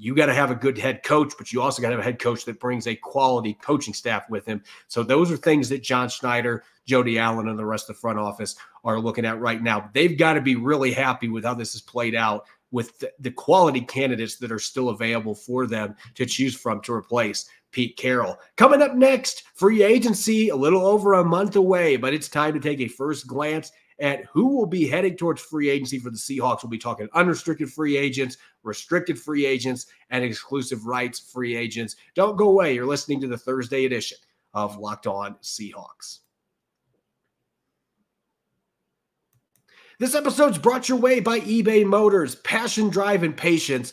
you 0.00 0.14
got 0.14 0.26
to 0.26 0.34
have 0.34 0.50
a 0.50 0.54
good 0.54 0.78
head 0.78 1.02
coach, 1.02 1.34
but 1.36 1.52
you 1.52 1.60
also 1.60 1.82
got 1.82 1.90
to 1.90 1.96
have 1.96 2.00
a 2.00 2.04
head 2.04 2.18
coach 2.18 2.46
that 2.46 2.58
brings 2.58 2.86
a 2.86 2.96
quality 2.96 3.52
coaching 3.60 3.92
staff 3.92 4.28
with 4.30 4.46
him. 4.46 4.62
So 4.88 5.02
those 5.02 5.30
are 5.30 5.36
things 5.36 5.68
that 5.68 5.82
John 5.82 6.08
Schneider, 6.08 6.64
Jody 6.86 7.18
Allen, 7.18 7.48
and 7.48 7.58
the 7.58 7.66
rest 7.66 7.90
of 7.90 7.96
the 7.96 8.00
front 8.00 8.18
office 8.18 8.56
are 8.82 8.98
looking 8.98 9.26
at 9.26 9.38
right 9.40 9.62
now. 9.62 9.90
They've 9.92 10.16
got 10.16 10.32
to 10.34 10.40
be 10.40 10.56
really 10.56 10.90
happy 10.90 11.28
with 11.28 11.44
how 11.44 11.52
this 11.52 11.72
has 11.72 11.82
played 11.82 12.14
out 12.14 12.46
with 12.70 13.04
the, 13.18 13.30
quality 13.30 13.82
candidates 13.82 14.36
that 14.36 14.52
are 14.52 14.58
still 14.58 14.88
available 14.88 15.34
for 15.34 15.66
them 15.66 15.94
to 16.14 16.24
choose 16.24 16.56
from 16.56 16.80
to 16.82 16.94
replace 16.94 17.50
Pete 17.70 17.96
Carroll. 17.96 18.38
Coming 18.56 18.80
up 18.80 18.94
next, 18.94 19.44
free 19.54 19.82
agency, 19.82 20.48
a 20.48 20.56
little 20.56 20.86
over 20.86 21.14
a 21.14 21.24
month 21.24 21.56
away, 21.56 21.96
but 21.96 22.14
it's 22.14 22.28
time 22.28 22.54
to 22.54 22.60
take 22.60 22.80
a 22.80 22.88
first 22.88 23.26
glance 23.26 23.72
at 24.00 24.24
who 24.24 24.56
will 24.56 24.66
be 24.66 24.88
heading 24.88 25.16
towards 25.16 25.42
free 25.42 25.68
agency 25.68 25.98
for 25.98 26.10
the 26.10 26.16
Seahawks. 26.16 26.62
We'll 26.62 26.70
be 26.70 26.78
talking 26.78 27.08
unrestricted 27.14 27.70
free 27.70 27.96
agents, 27.96 28.38
restricted 28.62 29.18
free 29.18 29.46
agents, 29.46 29.86
and 30.10 30.24
exclusive 30.24 30.86
rights 30.86 31.20
free 31.20 31.54
agents. 31.54 31.96
Don't 32.14 32.36
go 32.36 32.48
away. 32.48 32.74
You're 32.74 32.86
listening 32.86 33.20
to 33.20 33.28
the 33.28 33.38
Thursday 33.38 33.84
edition 33.84 34.18
of 34.54 34.78
Locked 34.78 35.06
On 35.06 35.36
Seahawks. 35.42 36.20
This 40.00 40.14
episode's 40.14 40.56
brought 40.56 40.88
your 40.88 40.96
way 40.96 41.20
by 41.20 41.40
eBay 41.40 41.84
Motors. 41.84 42.36
Passion, 42.36 42.88
drive, 42.88 43.22
and 43.22 43.36
patience. 43.36 43.92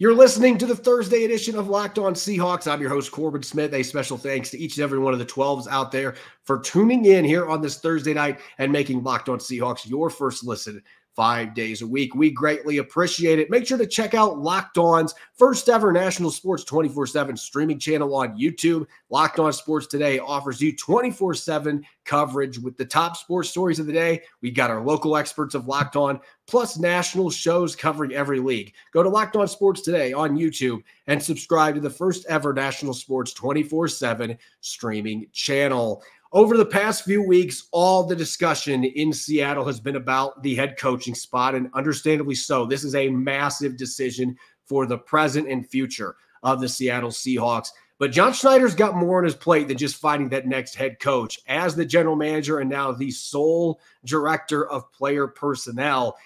You're 0.00 0.14
listening 0.14 0.58
to 0.58 0.66
the 0.66 0.76
Thursday 0.76 1.24
edition 1.24 1.56
of 1.56 1.66
Locked 1.66 1.98
On 1.98 2.14
Seahawks. 2.14 2.70
I'm 2.70 2.80
your 2.80 2.88
host, 2.88 3.10
Corbin 3.10 3.42
Smith. 3.42 3.74
A 3.74 3.82
special 3.82 4.16
thanks 4.16 4.48
to 4.50 4.58
each 4.58 4.76
and 4.76 4.84
every 4.84 5.00
one 5.00 5.12
of 5.12 5.18
the 5.18 5.26
12s 5.26 5.66
out 5.66 5.90
there 5.90 6.14
for 6.44 6.60
tuning 6.60 7.04
in 7.06 7.24
here 7.24 7.48
on 7.48 7.60
this 7.60 7.80
Thursday 7.80 8.14
night 8.14 8.38
and 8.58 8.70
making 8.70 9.02
Locked 9.02 9.28
On 9.28 9.40
Seahawks 9.40 9.88
your 9.90 10.08
first 10.08 10.44
listen 10.44 10.80
five 11.18 11.52
days 11.52 11.82
a 11.82 11.86
week. 11.86 12.14
We 12.14 12.30
greatly 12.30 12.78
appreciate 12.78 13.40
it. 13.40 13.50
Make 13.50 13.66
sure 13.66 13.76
to 13.76 13.88
check 13.88 14.14
out 14.14 14.38
Locked 14.38 14.78
On's 14.78 15.16
first 15.34 15.68
ever 15.68 15.90
national 15.90 16.30
sports 16.30 16.62
24 16.62 17.08
7 17.08 17.36
streaming 17.36 17.80
channel 17.80 18.14
on 18.14 18.38
YouTube. 18.38 18.86
Locked 19.10 19.40
On 19.40 19.52
Sports 19.52 19.88
Today 19.88 20.20
offers 20.20 20.60
you 20.60 20.76
24 20.76 21.34
7 21.34 21.84
coverage 22.04 22.60
with 22.60 22.76
the 22.76 22.84
top 22.84 23.16
sports 23.16 23.50
stories 23.50 23.80
of 23.80 23.86
the 23.86 23.92
day. 23.92 24.22
We 24.42 24.52
got 24.52 24.70
our 24.70 24.80
local 24.80 25.16
experts 25.16 25.56
of 25.56 25.66
Locked 25.66 25.96
On, 25.96 26.20
plus 26.46 26.78
national 26.78 27.30
shows 27.30 27.74
covering 27.74 28.12
every 28.12 28.38
league. 28.38 28.72
Go 28.92 29.02
to 29.02 29.08
Locked 29.08 29.34
On 29.34 29.48
Sports 29.48 29.80
Today 29.80 30.12
on 30.12 30.38
YouTube 30.38 30.84
and 31.08 31.20
subscribe 31.20 31.74
to 31.74 31.80
the 31.80 31.90
first 31.90 32.26
ever 32.28 32.52
national 32.52 32.94
sports 32.94 33.32
24 33.32 33.88
7 33.88 34.38
streaming 34.60 35.26
channel. 35.32 36.00
Over 36.30 36.58
the 36.58 36.66
past 36.66 37.04
few 37.04 37.22
weeks, 37.22 37.68
all 37.72 38.04
the 38.04 38.14
discussion 38.14 38.84
in 38.84 39.14
Seattle 39.14 39.64
has 39.64 39.80
been 39.80 39.96
about 39.96 40.42
the 40.42 40.54
head 40.54 40.76
coaching 40.76 41.14
spot, 41.14 41.54
and 41.54 41.70
understandably 41.72 42.34
so. 42.34 42.66
This 42.66 42.84
is 42.84 42.94
a 42.94 43.08
massive 43.08 43.78
decision 43.78 44.36
for 44.66 44.84
the 44.84 44.98
present 44.98 45.48
and 45.48 45.66
future 45.66 46.16
of 46.42 46.60
the 46.60 46.68
Seattle 46.68 47.08
Seahawks. 47.08 47.70
But 47.98 48.12
John 48.12 48.34
Schneider's 48.34 48.74
got 48.74 48.94
more 48.94 49.18
on 49.18 49.24
his 49.24 49.34
plate 49.34 49.68
than 49.68 49.78
just 49.78 49.96
finding 49.96 50.28
that 50.28 50.46
next 50.46 50.74
head 50.74 51.00
coach. 51.00 51.40
As 51.48 51.74
the 51.74 51.86
general 51.86 52.14
manager 52.14 52.58
and 52.58 52.68
now 52.68 52.92
the 52.92 53.10
sole 53.10 53.80
director 54.04 54.68
of 54.68 54.92
player 54.92 55.28
personnel, 55.28 56.18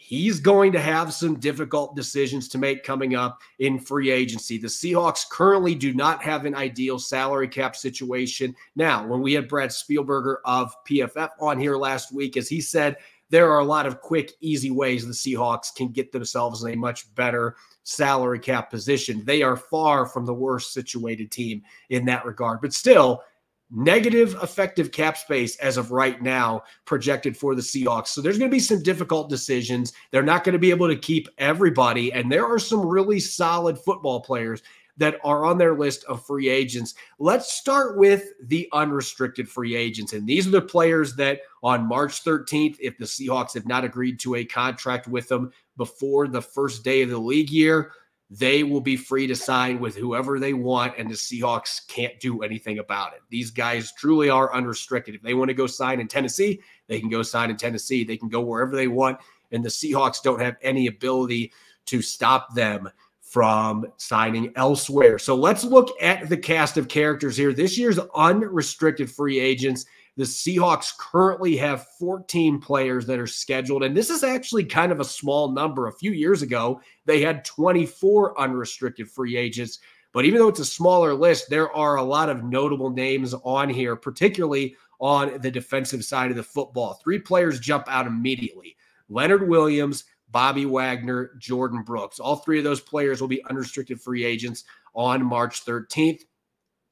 he's 0.00 0.40
going 0.40 0.72
to 0.72 0.80
have 0.80 1.12
some 1.12 1.38
difficult 1.38 1.94
decisions 1.94 2.48
to 2.48 2.58
make 2.58 2.82
coming 2.82 3.14
up 3.14 3.42
in 3.58 3.78
free 3.78 4.10
agency. 4.10 4.56
The 4.56 4.66
Seahawks 4.66 5.28
currently 5.30 5.74
do 5.74 5.92
not 5.92 6.22
have 6.22 6.46
an 6.46 6.54
ideal 6.54 6.98
salary 6.98 7.46
cap 7.46 7.76
situation. 7.76 8.56
Now, 8.74 9.06
when 9.06 9.20
we 9.20 9.34
had 9.34 9.46
Brad 9.46 9.68
Spielberger 9.68 10.36
of 10.46 10.74
PFF 10.88 11.28
on 11.38 11.58
here 11.58 11.76
last 11.76 12.14
week, 12.14 12.38
as 12.38 12.48
he 12.48 12.62
said, 12.62 12.96
there 13.28 13.52
are 13.52 13.60
a 13.60 13.64
lot 13.64 13.86
of 13.86 14.00
quick, 14.00 14.32
easy 14.40 14.70
ways 14.70 15.06
the 15.06 15.12
Seahawks 15.12 15.74
can 15.74 15.88
get 15.88 16.12
themselves 16.12 16.64
in 16.64 16.72
a 16.72 16.76
much 16.76 17.14
better 17.14 17.56
salary 17.82 18.40
cap 18.40 18.70
position. 18.70 19.22
They 19.24 19.42
are 19.42 19.56
far 19.56 20.06
from 20.06 20.24
the 20.24 20.34
worst 20.34 20.72
situated 20.72 21.30
team 21.30 21.62
in 21.90 22.06
that 22.06 22.24
regard, 22.24 22.62
but 22.62 22.72
still, 22.72 23.22
negative 23.70 24.36
effective 24.42 24.92
cap 24.92 25.16
space 25.16 25.56
as 25.58 25.76
of 25.76 25.90
right 25.90 26.20
now 26.20 26.62
projected 26.84 27.36
for 27.36 27.54
the 27.54 27.62
Seahawks. 27.62 28.08
So 28.08 28.20
there's 28.20 28.38
going 28.38 28.50
to 28.50 28.54
be 28.54 28.60
some 28.60 28.82
difficult 28.82 29.30
decisions. 29.30 29.92
They're 30.10 30.22
not 30.22 30.44
going 30.44 30.54
to 30.54 30.58
be 30.58 30.70
able 30.70 30.88
to 30.88 30.96
keep 30.96 31.28
everybody. 31.38 32.12
And 32.12 32.30
there 32.30 32.46
are 32.46 32.58
some 32.58 32.84
really 32.84 33.20
solid 33.20 33.78
football 33.78 34.20
players 34.20 34.62
that 34.96 35.18
are 35.24 35.46
on 35.46 35.56
their 35.56 35.74
list 35.78 36.04
of 36.04 36.26
free 36.26 36.48
agents. 36.48 36.94
Let's 37.18 37.52
start 37.52 37.96
with 37.96 38.32
the 38.42 38.68
unrestricted 38.72 39.48
free 39.48 39.74
agents. 39.74 40.12
And 40.12 40.26
these 40.26 40.46
are 40.46 40.50
the 40.50 40.60
players 40.60 41.16
that 41.16 41.40
on 41.62 41.88
March 41.88 42.22
13th, 42.22 42.76
if 42.80 42.98
the 42.98 43.06
Seahawks 43.06 43.54
have 43.54 43.66
not 43.66 43.84
agreed 43.84 44.20
to 44.20 44.34
a 44.34 44.44
contract 44.44 45.08
with 45.08 45.28
them 45.28 45.52
before 45.78 46.28
the 46.28 46.42
first 46.42 46.84
day 46.84 47.00
of 47.00 47.08
the 47.08 47.18
league 47.18 47.50
year, 47.50 47.92
they 48.30 48.62
will 48.62 48.80
be 48.80 48.96
free 48.96 49.26
to 49.26 49.34
sign 49.34 49.80
with 49.80 49.96
whoever 49.96 50.38
they 50.38 50.52
want, 50.52 50.94
and 50.96 51.10
the 51.10 51.14
Seahawks 51.14 51.86
can't 51.88 52.18
do 52.20 52.42
anything 52.42 52.78
about 52.78 53.12
it. 53.12 53.22
These 53.28 53.50
guys 53.50 53.92
truly 53.92 54.30
are 54.30 54.54
unrestricted. 54.54 55.16
If 55.16 55.22
they 55.22 55.34
want 55.34 55.48
to 55.48 55.54
go 55.54 55.66
sign 55.66 55.98
in 55.98 56.06
Tennessee, 56.06 56.60
they 56.86 57.00
can 57.00 57.08
go 57.08 57.22
sign 57.22 57.50
in 57.50 57.56
Tennessee. 57.56 58.04
They 58.04 58.16
can 58.16 58.28
go 58.28 58.40
wherever 58.40 58.76
they 58.76 58.86
want, 58.86 59.18
and 59.50 59.64
the 59.64 59.68
Seahawks 59.68 60.22
don't 60.22 60.40
have 60.40 60.56
any 60.62 60.86
ability 60.86 61.52
to 61.86 62.00
stop 62.00 62.54
them 62.54 62.88
from 63.20 63.86
signing 63.96 64.52
elsewhere. 64.56 65.18
So 65.18 65.34
let's 65.34 65.64
look 65.64 65.90
at 66.00 66.28
the 66.28 66.36
cast 66.36 66.76
of 66.76 66.88
characters 66.88 67.36
here. 67.36 67.52
This 67.52 67.78
year's 67.78 67.98
unrestricted 68.14 69.10
free 69.10 69.40
agents 69.40 69.86
the 70.16 70.24
Seahawks 70.24 70.96
currently 70.98 71.56
have 71.56 71.86
14 71.98 72.60
players 72.60 73.06
that 73.06 73.18
are 73.18 73.26
scheduled, 73.26 73.82
and 73.82 73.96
this 73.96 74.10
is 74.10 74.22
actually 74.22 74.64
kind 74.64 74.92
of 74.92 75.00
a 75.00 75.04
small 75.04 75.52
number. 75.52 75.86
A 75.86 75.92
few 75.92 76.12
years 76.12 76.42
ago, 76.42 76.80
they 77.06 77.20
had 77.20 77.44
24 77.44 78.38
unrestricted 78.40 79.10
free 79.10 79.36
agents. 79.36 79.78
But 80.12 80.24
even 80.24 80.40
though 80.40 80.48
it's 80.48 80.60
a 80.60 80.64
smaller 80.64 81.14
list, 81.14 81.50
there 81.50 81.72
are 81.72 81.96
a 81.96 82.02
lot 82.02 82.28
of 82.28 82.42
notable 82.42 82.90
names 82.90 83.32
on 83.44 83.68
here, 83.68 83.94
particularly 83.94 84.76
on 84.98 85.40
the 85.40 85.50
defensive 85.50 86.04
side 86.04 86.30
of 86.30 86.36
the 86.36 86.42
football. 86.42 86.94
Three 86.94 87.18
players 87.18 87.60
jump 87.60 87.84
out 87.88 88.06
immediately 88.06 88.76
Leonard 89.08 89.48
Williams, 89.48 90.04
Bobby 90.30 90.66
Wagner, 90.66 91.32
Jordyn 91.38 91.84
Brooks. 91.84 92.20
All 92.20 92.36
three 92.36 92.58
of 92.58 92.64
those 92.64 92.80
players 92.80 93.20
will 93.20 93.28
be 93.28 93.44
unrestricted 93.46 94.00
free 94.00 94.24
agents 94.24 94.64
on 94.94 95.24
March 95.24 95.64
13th. 95.64 96.20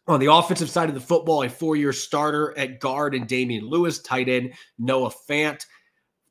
On 0.08 0.18
the 0.18 0.32
offensive 0.32 0.70
side 0.70 0.88
of 0.88 0.94
the 0.94 1.00
football, 1.02 1.42
a 1.42 1.50
four 1.50 1.76
year 1.76 1.92
starter 1.92 2.56
at 2.56 2.80
guard 2.80 3.14
and 3.14 3.28
Damien 3.28 3.66
Lewis, 3.66 3.98
tight 3.98 4.30
end 4.30 4.54
Noah 4.78 5.12
Fant, 5.28 5.66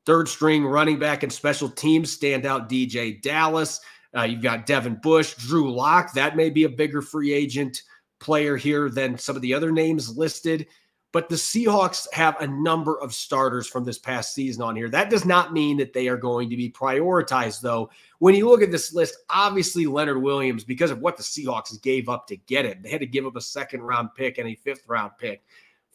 third 0.03 0.27
string 0.27 0.65
running 0.65 0.97
back 0.97 1.21
and 1.21 1.31
special 1.31 1.69
teams 1.69 2.17
standout 2.17 2.69
DeeJay 2.69 3.21
Dallas. 3.21 3.79
Uh, 4.17 4.23
you've 4.23 4.41
got 4.41 4.65
Devin 4.65 4.99
Bush, 5.03 5.35
Drew 5.35 5.71
Lock. 5.71 6.13
That 6.13 6.35
may 6.35 6.49
be 6.49 6.63
a 6.63 6.69
bigger 6.69 7.03
free 7.03 7.31
agent 7.31 7.83
player 8.19 8.57
here 8.57 8.89
than 8.89 9.15
some 9.15 9.35
of 9.35 9.43
the 9.43 9.53
other 9.53 9.71
names 9.71 10.17
listed. 10.17 10.65
But 11.13 11.29
the 11.29 11.35
Seahawks 11.35 12.05
have 12.13 12.39
a 12.41 12.47
number 12.47 12.99
of 12.99 13.13
starters 13.13 13.65
from 13.67 13.85
this 13.85 13.97
past 13.97 14.33
season 14.33 14.61
on 14.61 14.75
here. 14.75 14.89
That 14.89 15.09
does 15.09 15.25
not 15.25 15.53
mean 15.53 15.77
that 15.77 15.93
they 15.93 16.09
are 16.09 16.17
going 16.17 16.49
to 16.49 16.57
be 16.57 16.69
prioritized, 16.69 17.61
though. 17.61 17.89
When 18.19 18.35
you 18.35 18.49
look 18.49 18.61
at 18.61 18.71
this 18.71 18.93
list, 18.93 19.17
obviously 19.29 19.85
Leonard 19.85 20.21
Williams, 20.21 20.63
because 20.63 20.91
of 20.91 20.99
what 20.99 21.15
the 21.15 21.23
Seahawks 21.23 21.81
gave 21.81 22.09
up 22.09 22.27
to 22.27 22.35
get 22.35 22.65
him, 22.65 22.81
they 22.81 22.89
had 22.89 22.99
to 22.99 23.07
give 23.07 23.25
up 23.25 23.37
a 23.37 23.41
second 23.41 23.81
round 23.81 24.09
pick 24.15 24.37
and 24.37 24.49
a 24.49 24.55
fifth 24.55 24.83
round 24.87 25.13
pick 25.17 25.43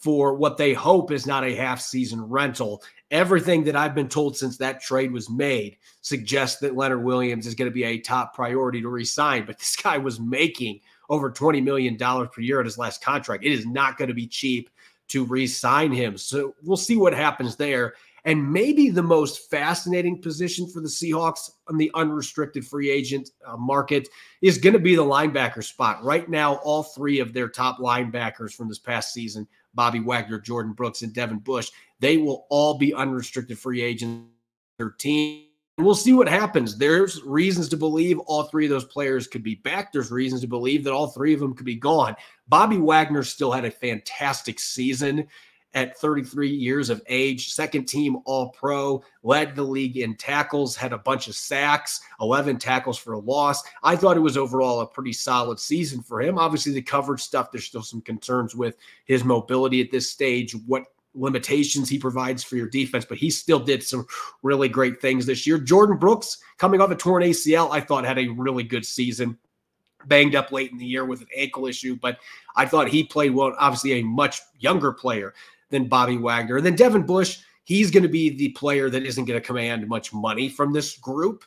for 0.03 0.35
what 0.35 0.57
they 0.57 0.73
hope 0.73 1.13
is 1.13 1.29
not 1.29 1.45
a 1.45 1.55
half 1.55 1.81
season 1.81 2.21
rental. 2.21 2.83
Everything 3.13 3.63
that 3.65 3.77
I've 3.77 3.95
been 3.95 4.09
told 4.09 4.37
since 4.37 4.57
that 4.57 4.83
trade 4.83 5.13
was 5.13 5.31
made 5.31 5.77
suggests 6.01 6.59
that 6.61 6.75
Leonard 6.75 7.05
Williams 7.05 7.47
is 7.47 7.55
going 7.55 7.71
to 7.71 7.75
be 7.75 7.85
a 7.85 7.99
top 8.01 8.35
priority 8.35 8.83
to 8.83 8.89
resign. 8.89 9.45
But 9.47 9.59
this 9.61 9.77
guy 9.77 9.99
was 9.99 10.19
making 10.19 10.81
over 11.09 11.31
$20 11.31 11.63
million 11.63 11.97
per 11.97 12.41
year 12.41 12.59
at 12.59 12.67
his 12.67 12.79
last 12.79 13.01
contract. 13.05 13.45
It 13.45 13.53
is 13.53 13.65
not 13.65 13.97
going 13.97 14.09
to 14.09 14.15
be 14.15 14.27
cheap 14.27 14.71
to 15.13 15.25
re 15.25 15.47
sign 15.47 15.93
him. 15.93 16.19
So 16.19 16.55
we'll 16.63 16.77
see 16.77 16.97
what 16.97 17.15
happens 17.15 17.57
there. 17.57 17.95
And 18.25 18.53
maybe 18.53 18.89
the 18.89 19.03
most 19.03 19.51
fascinating 19.51 20.23
position 20.23 20.69
for 20.69 20.81
the 20.81 20.89
Seahawks 20.89 21.51
on 21.69 21.77
the 21.77 21.91
unrestricted 21.95 22.65
free 22.65 22.89
agent 22.89 23.31
uh, 23.45 23.57
market 23.57 24.09
is 24.43 24.59
going 24.59 24.75
to 24.75 24.79
be 24.79 24.95
the 24.95 25.05
linebacker 25.05 25.65
spot. 25.65 26.05
Right 26.05 26.29
now, 26.29 26.57
all 26.57 26.85
three 26.85 27.19
of 27.19 27.33
their 27.33 27.49
top 27.49 27.79
linebackers 27.79 28.55
from 28.55 28.69
this 28.69 28.79
past 28.79 29.13
season 29.13 29.49
Bobby 29.75 30.01
Wagner, 30.01 30.39
Jordyn 30.39 30.77
Brooks, 30.77 31.03
and 31.03 31.13
Devin 31.13 31.39
Bush 31.39 31.71
they 32.03 32.17
will 32.17 32.47
all 32.51 32.77
be 32.77 32.93
unrestricted 32.93 33.59
free 33.59 33.81
agents. 33.81 34.29
13 34.79 35.47
and 35.83 35.87
we'll 35.89 35.97
see 35.97 36.13
what 36.13 36.29
happens. 36.29 36.79
There's 36.79 37.21
reasons 37.25 37.69
to 37.71 37.77
believe 37.77 38.21
all 38.21 38.45
three 38.45 38.67
of 38.67 38.71
those 38.71 38.85
players 38.85 39.27
could 39.27 39.43
be 39.43 39.57
back. 39.57 39.93
There's 39.93 40.13
reasons 40.13 40.43
to 40.43 40.47
believe 40.47 40.85
that 40.85 40.93
all 40.93 41.09
three 41.09 41.35
of 41.35 41.41
them 41.41 41.55
could 41.55 41.67
be 41.67 41.75
gone. 41.75 42.15
Bobby 42.47 42.77
Wagner 42.77 43.25
still 43.25 43.51
had 43.51 43.65
a 43.65 43.71
fantastic 43.73 44.61
season 44.61 45.27
at 45.75 45.99
33 45.99 46.51
years 46.51 46.89
of 46.89 47.03
age, 47.09 47.53
second 47.53 47.87
team 47.87 48.19
All 48.27 48.51
Pro, 48.51 49.03
led 49.25 49.57
the 49.57 49.65
league 49.65 49.97
in 49.97 50.15
tackles, 50.15 50.77
had 50.77 50.93
a 50.93 50.99
bunch 50.99 51.27
of 51.27 51.35
sacks, 51.35 52.01
11 52.21 52.59
tackles 52.59 52.97
for 52.97 53.15
a 53.15 53.19
loss. 53.19 53.65
I 53.83 53.97
thought 53.97 54.17
it 54.17 54.21
was 54.21 54.37
overall 54.37 54.83
a 54.83 54.87
pretty 54.87 55.13
solid 55.13 55.59
season 55.59 56.01
for 56.01 56.23
him. 56.23 56.39
Obviously, 56.39 56.71
the 56.71 56.83
coverage 56.83 57.23
stuff, 57.23 57.51
there's 57.51 57.65
still 57.65 57.83
some 57.83 58.03
concerns 58.03 58.55
with 58.55 58.77
his 59.05 59.25
mobility 59.25 59.81
at 59.81 59.91
this 59.91 60.09
stage, 60.09 60.55
what 60.69 60.85
limitations 61.15 61.89
he 61.89 61.99
provides 61.99 62.43
for 62.43 62.57
your 62.57 62.69
defense, 62.69 63.05
but 63.05 63.19
he 63.19 63.31
still 63.31 63.61
did 63.61 63.83
some 63.83 64.07
really 64.43 64.69
great 64.69 65.01
things 65.01 65.27
this 65.27 65.47
year. 65.47 65.59
Jordyn 65.59 66.01
Brooks, 66.01 66.39
coming 66.59 66.81
off 66.81 66.91
a 66.91 66.97
torn 66.97 67.23
ACL, 67.23 67.71
I 67.71 67.81
thought 67.81 68.05
had 68.05 68.19
a 68.19 68.29
really 68.29 68.63
good 68.63 68.85
season 68.85 69.39
banged 70.07 70.35
up 70.35 70.51
late 70.53 70.73
in 70.73 70.79
the 70.79 70.87
year 70.87 71.05
with 71.05 71.21
an 71.21 71.29
ankle 71.37 71.67
issue, 71.67 71.97
but 72.01 72.19
I 72.57 72.67
thought 72.67 72.89
he 72.89 73.05
played 73.05 73.33
well. 73.35 73.55
Obviously, 73.59 73.93
a 73.93 74.03
much 74.03 74.41
younger 74.59 74.93
player 74.93 75.35
than 75.71 75.89
Bobby 75.89 76.17
Wagner. 76.17 76.57
And 76.57 76.67
then 76.67 76.77
Devin 76.77 77.03
Bush, 77.03 77.41
he's 77.65 77.91
going 77.91 78.03
to 78.03 78.09
be 78.09 78.31
the 78.31 78.51
player 78.51 78.91
that 78.91 79.05
isn't 79.05 79.25
going 79.25 79.41
to 79.41 79.47
command 79.47 79.87
much 79.89 80.13
money 80.13 80.49
from 80.49 80.73
this 80.73 80.97
group. 80.99 81.45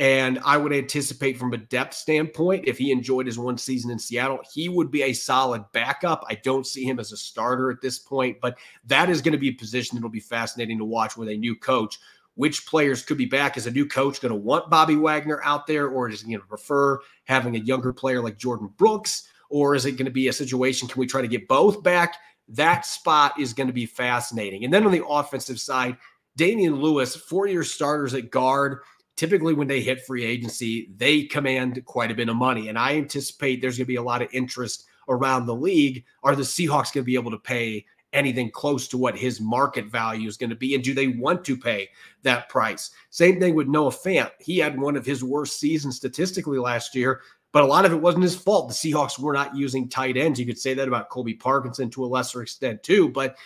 And 0.00 0.40
I 0.44 0.56
would 0.56 0.72
anticipate 0.72 1.38
from 1.38 1.52
a 1.52 1.58
depth 1.58 1.94
standpoint, 1.94 2.66
if 2.66 2.78
he 2.78 2.90
enjoyed 2.90 3.26
his 3.26 3.38
one 3.38 3.58
season 3.58 3.90
in 3.90 3.98
Seattle, 3.98 4.40
he 4.52 4.68
would 4.68 4.90
be 4.90 5.02
a 5.02 5.12
solid 5.12 5.62
backup. 5.72 6.24
I 6.28 6.36
don't 6.36 6.66
see 6.66 6.84
him 6.84 6.98
as 6.98 7.12
a 7.12 7.16
starter 7.16 7.70
at 7.70 7.82
this 7.82 7.98
point, 7.98 8.38
but 8.40 8.58
that 8.86 9.10
is 9.10 9.20
going 9.20 9.32
to 9.32 9.38
be 9.38 9.50
a 9.50 9.52
position 9.52 9.96
that'll 9.96 10.10
be 10.10 10.18
fascinating 10.18 10.78
to 10.78 10.84
watch 10.84 11.16
with 11.16 11.28
a 11.28 11.36
new 11.36 11.54
coach 11.54 11.98
which 12.40 12.66
players 12.66 13.02
could 13.02 13.18
be 13.18 13.26
back? 13.26 13.58
Is 13.58 13.66
a 13.66 13.70
new 13.70 13.86
coach 13.86 14.20
going 14.20 14.30
to 14.30 14.38
want 14.38 14.70
Bobby 14.70 14.96
Wagner 14.96 15.42
out 15.44 15.66
there, 15.66 15.88
or 15.88 16.08
is 16.08 16.22
he 16.22 16.28
going 16.28 16.40
to 16.40 16.46
prefer 16.46 16.98
having 17.24 17.54
a 17.54 17.58
younger 17.58 17.92
player 17.92 18.22
like 18.22 18.38
Jordyn 18.38 18.74
Brooks? 18.78 19.28
Or 19.50 19.74
is 19.74 19.84
it 19.84 19.92
going 19.92 20.06
to 20.06 20.10
be 20.10 20.28
a 20.28 20.32
situation? 20.32 20.88
Can 20.88 21.00
we 21.00 21.06
try 21.06 21.20
to 21.20 21.28
get 21.28 21.48
both 21.48 21.82
back? 21.82 22.16
That 22.48 22.86
spot 22.86 23.38
is 23.38 23.52
going 23.52 23.66
to 23.66 23.74
be 23.74 23.84
fascinating. 23.84 24.64
And 24.64 24.72
then 24.72 24.86
on 24.86 24.92
the 24.92 25.06
offensive 25.06 25.60
side, 25.60 25.96
Damien 26.36 26.76
Lewis, 26.76 27.14
four 27.14 27.46
year 27.46 27.64
starters 27.64 28.14
at 28.14 28.30
guard. 28.30 28.78
Typically, 29.20 29.52
when 29.52 29.68
they 29.68 29.82
hit 29.82 30.06
free 30.06 30.24
agency, 30.24 30.88
they 30.96 31.24
command 31.24 31.84
quite 31.84 32.10
a 32.10 32.14
bit 32.14 32.30
of 32.30 32.36
money. 32.36 32.70
And 32.70 32.78
I 32.78 32.96
anticipate 32.96 33.60
there's 33.60 33.76
going 33.76 33.84
to 33.84 33.86
be 33.86 33.96
a 33.96 34.02
lot 34.02 34.22
of 34.22 34.30
interest 34.32 34.86
around 35.10 35.44
the 35.44 35.54
league. 35.54 36.06
Are 36.22 36.34
the 36.34 36.42
Seahawks 36.42 36.90
going 36.90 37.02
to 37.02 37.02
be 37.02 37.16
able 37.16 37.30
to 37.32 37.38
pay 37.38 37.84
anything 38.14 38.50
close 38.50 38.88
to 38.88 38.96
what 38.96 39.18
his 39.18 39.38
market 39.38 39.88
value 39.88 40.26
is 40.26 40.38
going 40.38 40.48
to 40.48 40.56
be? 40.56 40.74
And 40.74 40.82
do 40.82 40.94
they 40.94 41.08
want 41.08 41.44
to 41.44 41.54
pay 41.58 41.90
that 42.22 42.48
price? 42.48 42.92
Same 43.10 43.38
thing 43.38 43.54
with 43.54 43.68
Noah 43.68 43.90
Fant. 43.90 44.30
He 44.40 44.56
had 44.56 44.80
one 44.80 44.96
of 44.96 45.04
his 45.04 45.22
worst 45.22 45.60
seasons 45.60 45.96
statistically 45.96 46.58
last 46.58 46.94
year, 46.94 47.20
but 47.52 47.62
a 47.62 47.66
lot 47.66 47.84
of 47.84 47.92
it 47.92 48.00
wasn't 48.00 48.24
his 48.24 48.36
fault. 48.36 48.68
The 48.68 48.74
Seahawks 48.74 49.18
were 49.18 49.34
not 49.34 49.54
using 49.54 49.86
tight 49.86 50.16
ends. 50.16 50.40
You 50.40 50.46
could 50.46 50.58
say 50.58 50.72
that 50.72 50.88
about 50.88 51.10
Colby 51.10 51.34
Parkinson 51.34 51.90
to 51.90 52.06
a 52.06 52.08
lesser 52.08 52.40
extent 52.40 52.82
too, 52.82 53.10
but 53.10 53.36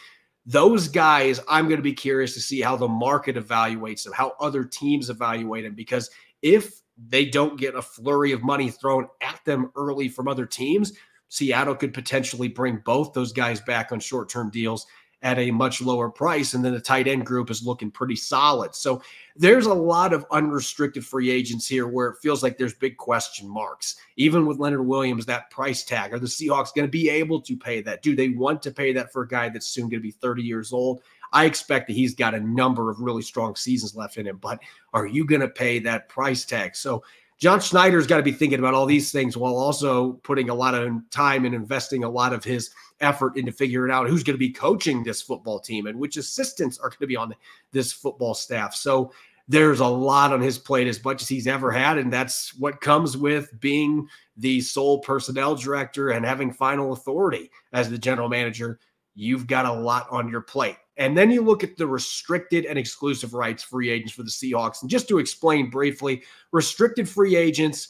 those 0.47 0.89
guys, 0.89 1.41
I'm 1.49 1.67
going 1.67 1.79
to 1.79 1.83
be 1.83 1.95
curious 1.95 2.35
to 2.35 2.41
see 2.41 2.61
how 2.61 2.77
the 2.77 2.89
market 2.89 3.37
evaluates 3.37 4.05
them, 4.05 4.13
how 4.13 4.33
other 4.41 4.65
teams 4.65 5.09
evaluate 5.09 5.65
them, 5.65 5.75
because 5.75 6.11
if 6.43 6.81
they 7.09 7.25
don't 7.25 7.59
get 7.59 7.75
a 7.75 7.83
flurry 7.83 8.33
of 8.33 8.43
money 8.43 8.71
thrown 8.71 9.09
at 9.23 9.41
them 9.45 9.71
early 9.77 10.09
from 10.09 10.29
other 10.29 10.47
teams, 10.47 10.93
Seattle 11.29 11.75
could 11.75 11.95
potentially 11.95 12.49
bring 12.49 12.83
both 12.85 13.13
those 13.13 13.33
guys 13.33 13.61
back 13.61 13.91
on 13.91 14.01
short 14.01 14.29
term 14.29 14.51
deals 14.51 14.87
at 15.25 15.39
a 15.39 15.51
much 15.51 15.81
lower 15.81 16.11
price. 16.11 16.53
And 16.53 16.63
then 16.63 16.75
the 16.75 16.81
tight 16.81 17.09
end 17.09 17.25
group 17.25 17.51
is 17.51 17.67
looking 17.67 17.91
pretty 17.91 18.15
solid. 18.15 18.75
So 18.75 19.03
there's 19.35 19.65
a 19.65 19.75
lot 19.75 20.13
of 20.13 20.27
unrestricted 20.31 21.05
free 21.05 21.31
agents 21.31 21.67
here 21.67 21.89
where 21.89 22.09
it 22.09 22.19
feels 22.23 22.43
like 22.43 22.59
there's 22.59 22.75
big 22.75 22.99
question 22.99 23.49
marks. 23.49 23.97
Even 24.17 24.45
with 24.45 24.59
Leonard 24.59 24.87
Williams, 24.87 25.25
that 25.27 25.51
price 25.51 25.83
tag, 25.83 26.13
are 26.13 26.19
the 26.19 26.27
Seahawks 26.27 26.75
going 26.75 26.87
to 26.87 26.91
be 26.91 27.09
able 27.09 27.41
to 27.41 27.57
pay 27.57 27.81
that? 27.81 28.03
Do 28.03 28.15
they 28.15 28.29
want 28.29 28.63
to 28.63 28.71
pay 28.71 28.93
that 28.93 29.13
for 29.13 29.23
a 29.23 29.29
guy 29.29 29.49
that's 29.49 29.67
soon 29.67 29.85
going 29.85 30.01
to 30.01 30.01
be 30.01 30.11
30 30.11 30.43
years 30.43 30.75
old? 30.75 31.01
I 31.33 31.47
expect 31.47 31.89
that 31.89 31.95
he's 31.95 32.15
got 32.15 32.35
a 32.35 32.41
number 32.41 32.91
of 32.91 33.01
really 33.01 33.23
strong 33.23 33.57
seasons 33.57 33.97
left 33.97 34.19
in 34.19 34.27
him, 34.27 34.37
but 34.37 34.61
are 34.93 35.07
you 35.07 35.25
going 35.25 35.41
to 35.41 35.49
pay 35.49 35.81
that 35.81 36.09
price 36.09 36.45
tag? 36.45 36.77
So 36.77 37.03
John 37.39 37.61
Schneider's 37.61 38.07
got 38.07 38.19
to 38.19 38.23
be 38.23 38.33
thinking 38.33 38.59
about 38.59 38.75
all 38.75 38.87
these 38.87 39.11
things 39.11 39.37
while 39.37 39.57
also 39.57 40.13
putting 40.23 40.51
a 40.51 40.55
lot 40.55 40.75
of 40.75 40.93
time 41.11 41.45
and 41.45 41.55
investing 41.55 42.05
a 42.05 42.09
lot 42.09 42.33
of 42.33 42.45
his 42.45 42.71
effort 43.01 43.37
into 43.37 43.53
figuring 43.53 43.93
out 43.93 44.09
who's 44.09 44.23
going 44.23 44.35
to 44.35 44.39
be 44.39 44.51
coaching 44.51 45.03
this 45.03 45.21
football 45.21 45.59
team 45.59 45.87
and 45.87 45.99
which 45.99 46.17
assistants 46.17 46.79
are 46.79 46.89
going 46.91 46.99
to 47.01 47.07
be 47.07 47.17
on 47.17 47.35
this 47.73 47.93
football 47.93 48.35
staff. 48.35 48.75
So 48.75 49.13
there's 49.49 49.81
a 49.81 49.87
lot 49.87 50.33
on 50.33 50.41
his 50.41 50.59
plate 50.59 50.87
as 50.87 51.05
much 51.05 51.23
as 51.23 51.29
he's 51.29 51.47
ever 51.47 51.71
had. 51.71 51.99
And 51.99 52.13
that's 52.13 52.55
what 52.55 52.81
comes 52.81 53.17
with 53.17 53.51
being 53.61 54.09
the 54.37 54.61
sole 54.61 55.01
personnel 55.01 55.55
director 55.55 56.11
and 56.11 56.25
having 56.25 56.53
final 56.53 56.93
authority 56.93 57.51
as 57.73 57.91
the 57.91 57.99
general 57.99 58.29
manager. 58.29 58.79
You've 59.15 59.47
got 59.47 59.67
a 59.67 59.73
lot 59.73 60.07
on 60.11 60.29
your 60.29 60.41
plate. 60.41 60.77
And 60.97 61.17
then 61.17 61.31
you 61.31 61.43
look 61.43 61.65
at 61.65 61.77
the 61.77 61.87
restricted 61.87 62.67
and 62.67 62.79
exclusive 62.79 63.35
rights 63.35 63.63
free 63.63 63.91
agents 63.91 64.13
for 64.13 64.23
the 64.23 64.31
Seahawks. 64.31 64.83
And 64.83 64.91
just 64.91 65.09
to 65.09 65.19
explain 65.19 65.71
briefly, 65.71 66.23
restricted 66.53 67.09
free 67.09 67.37
agents, 67.37 67.89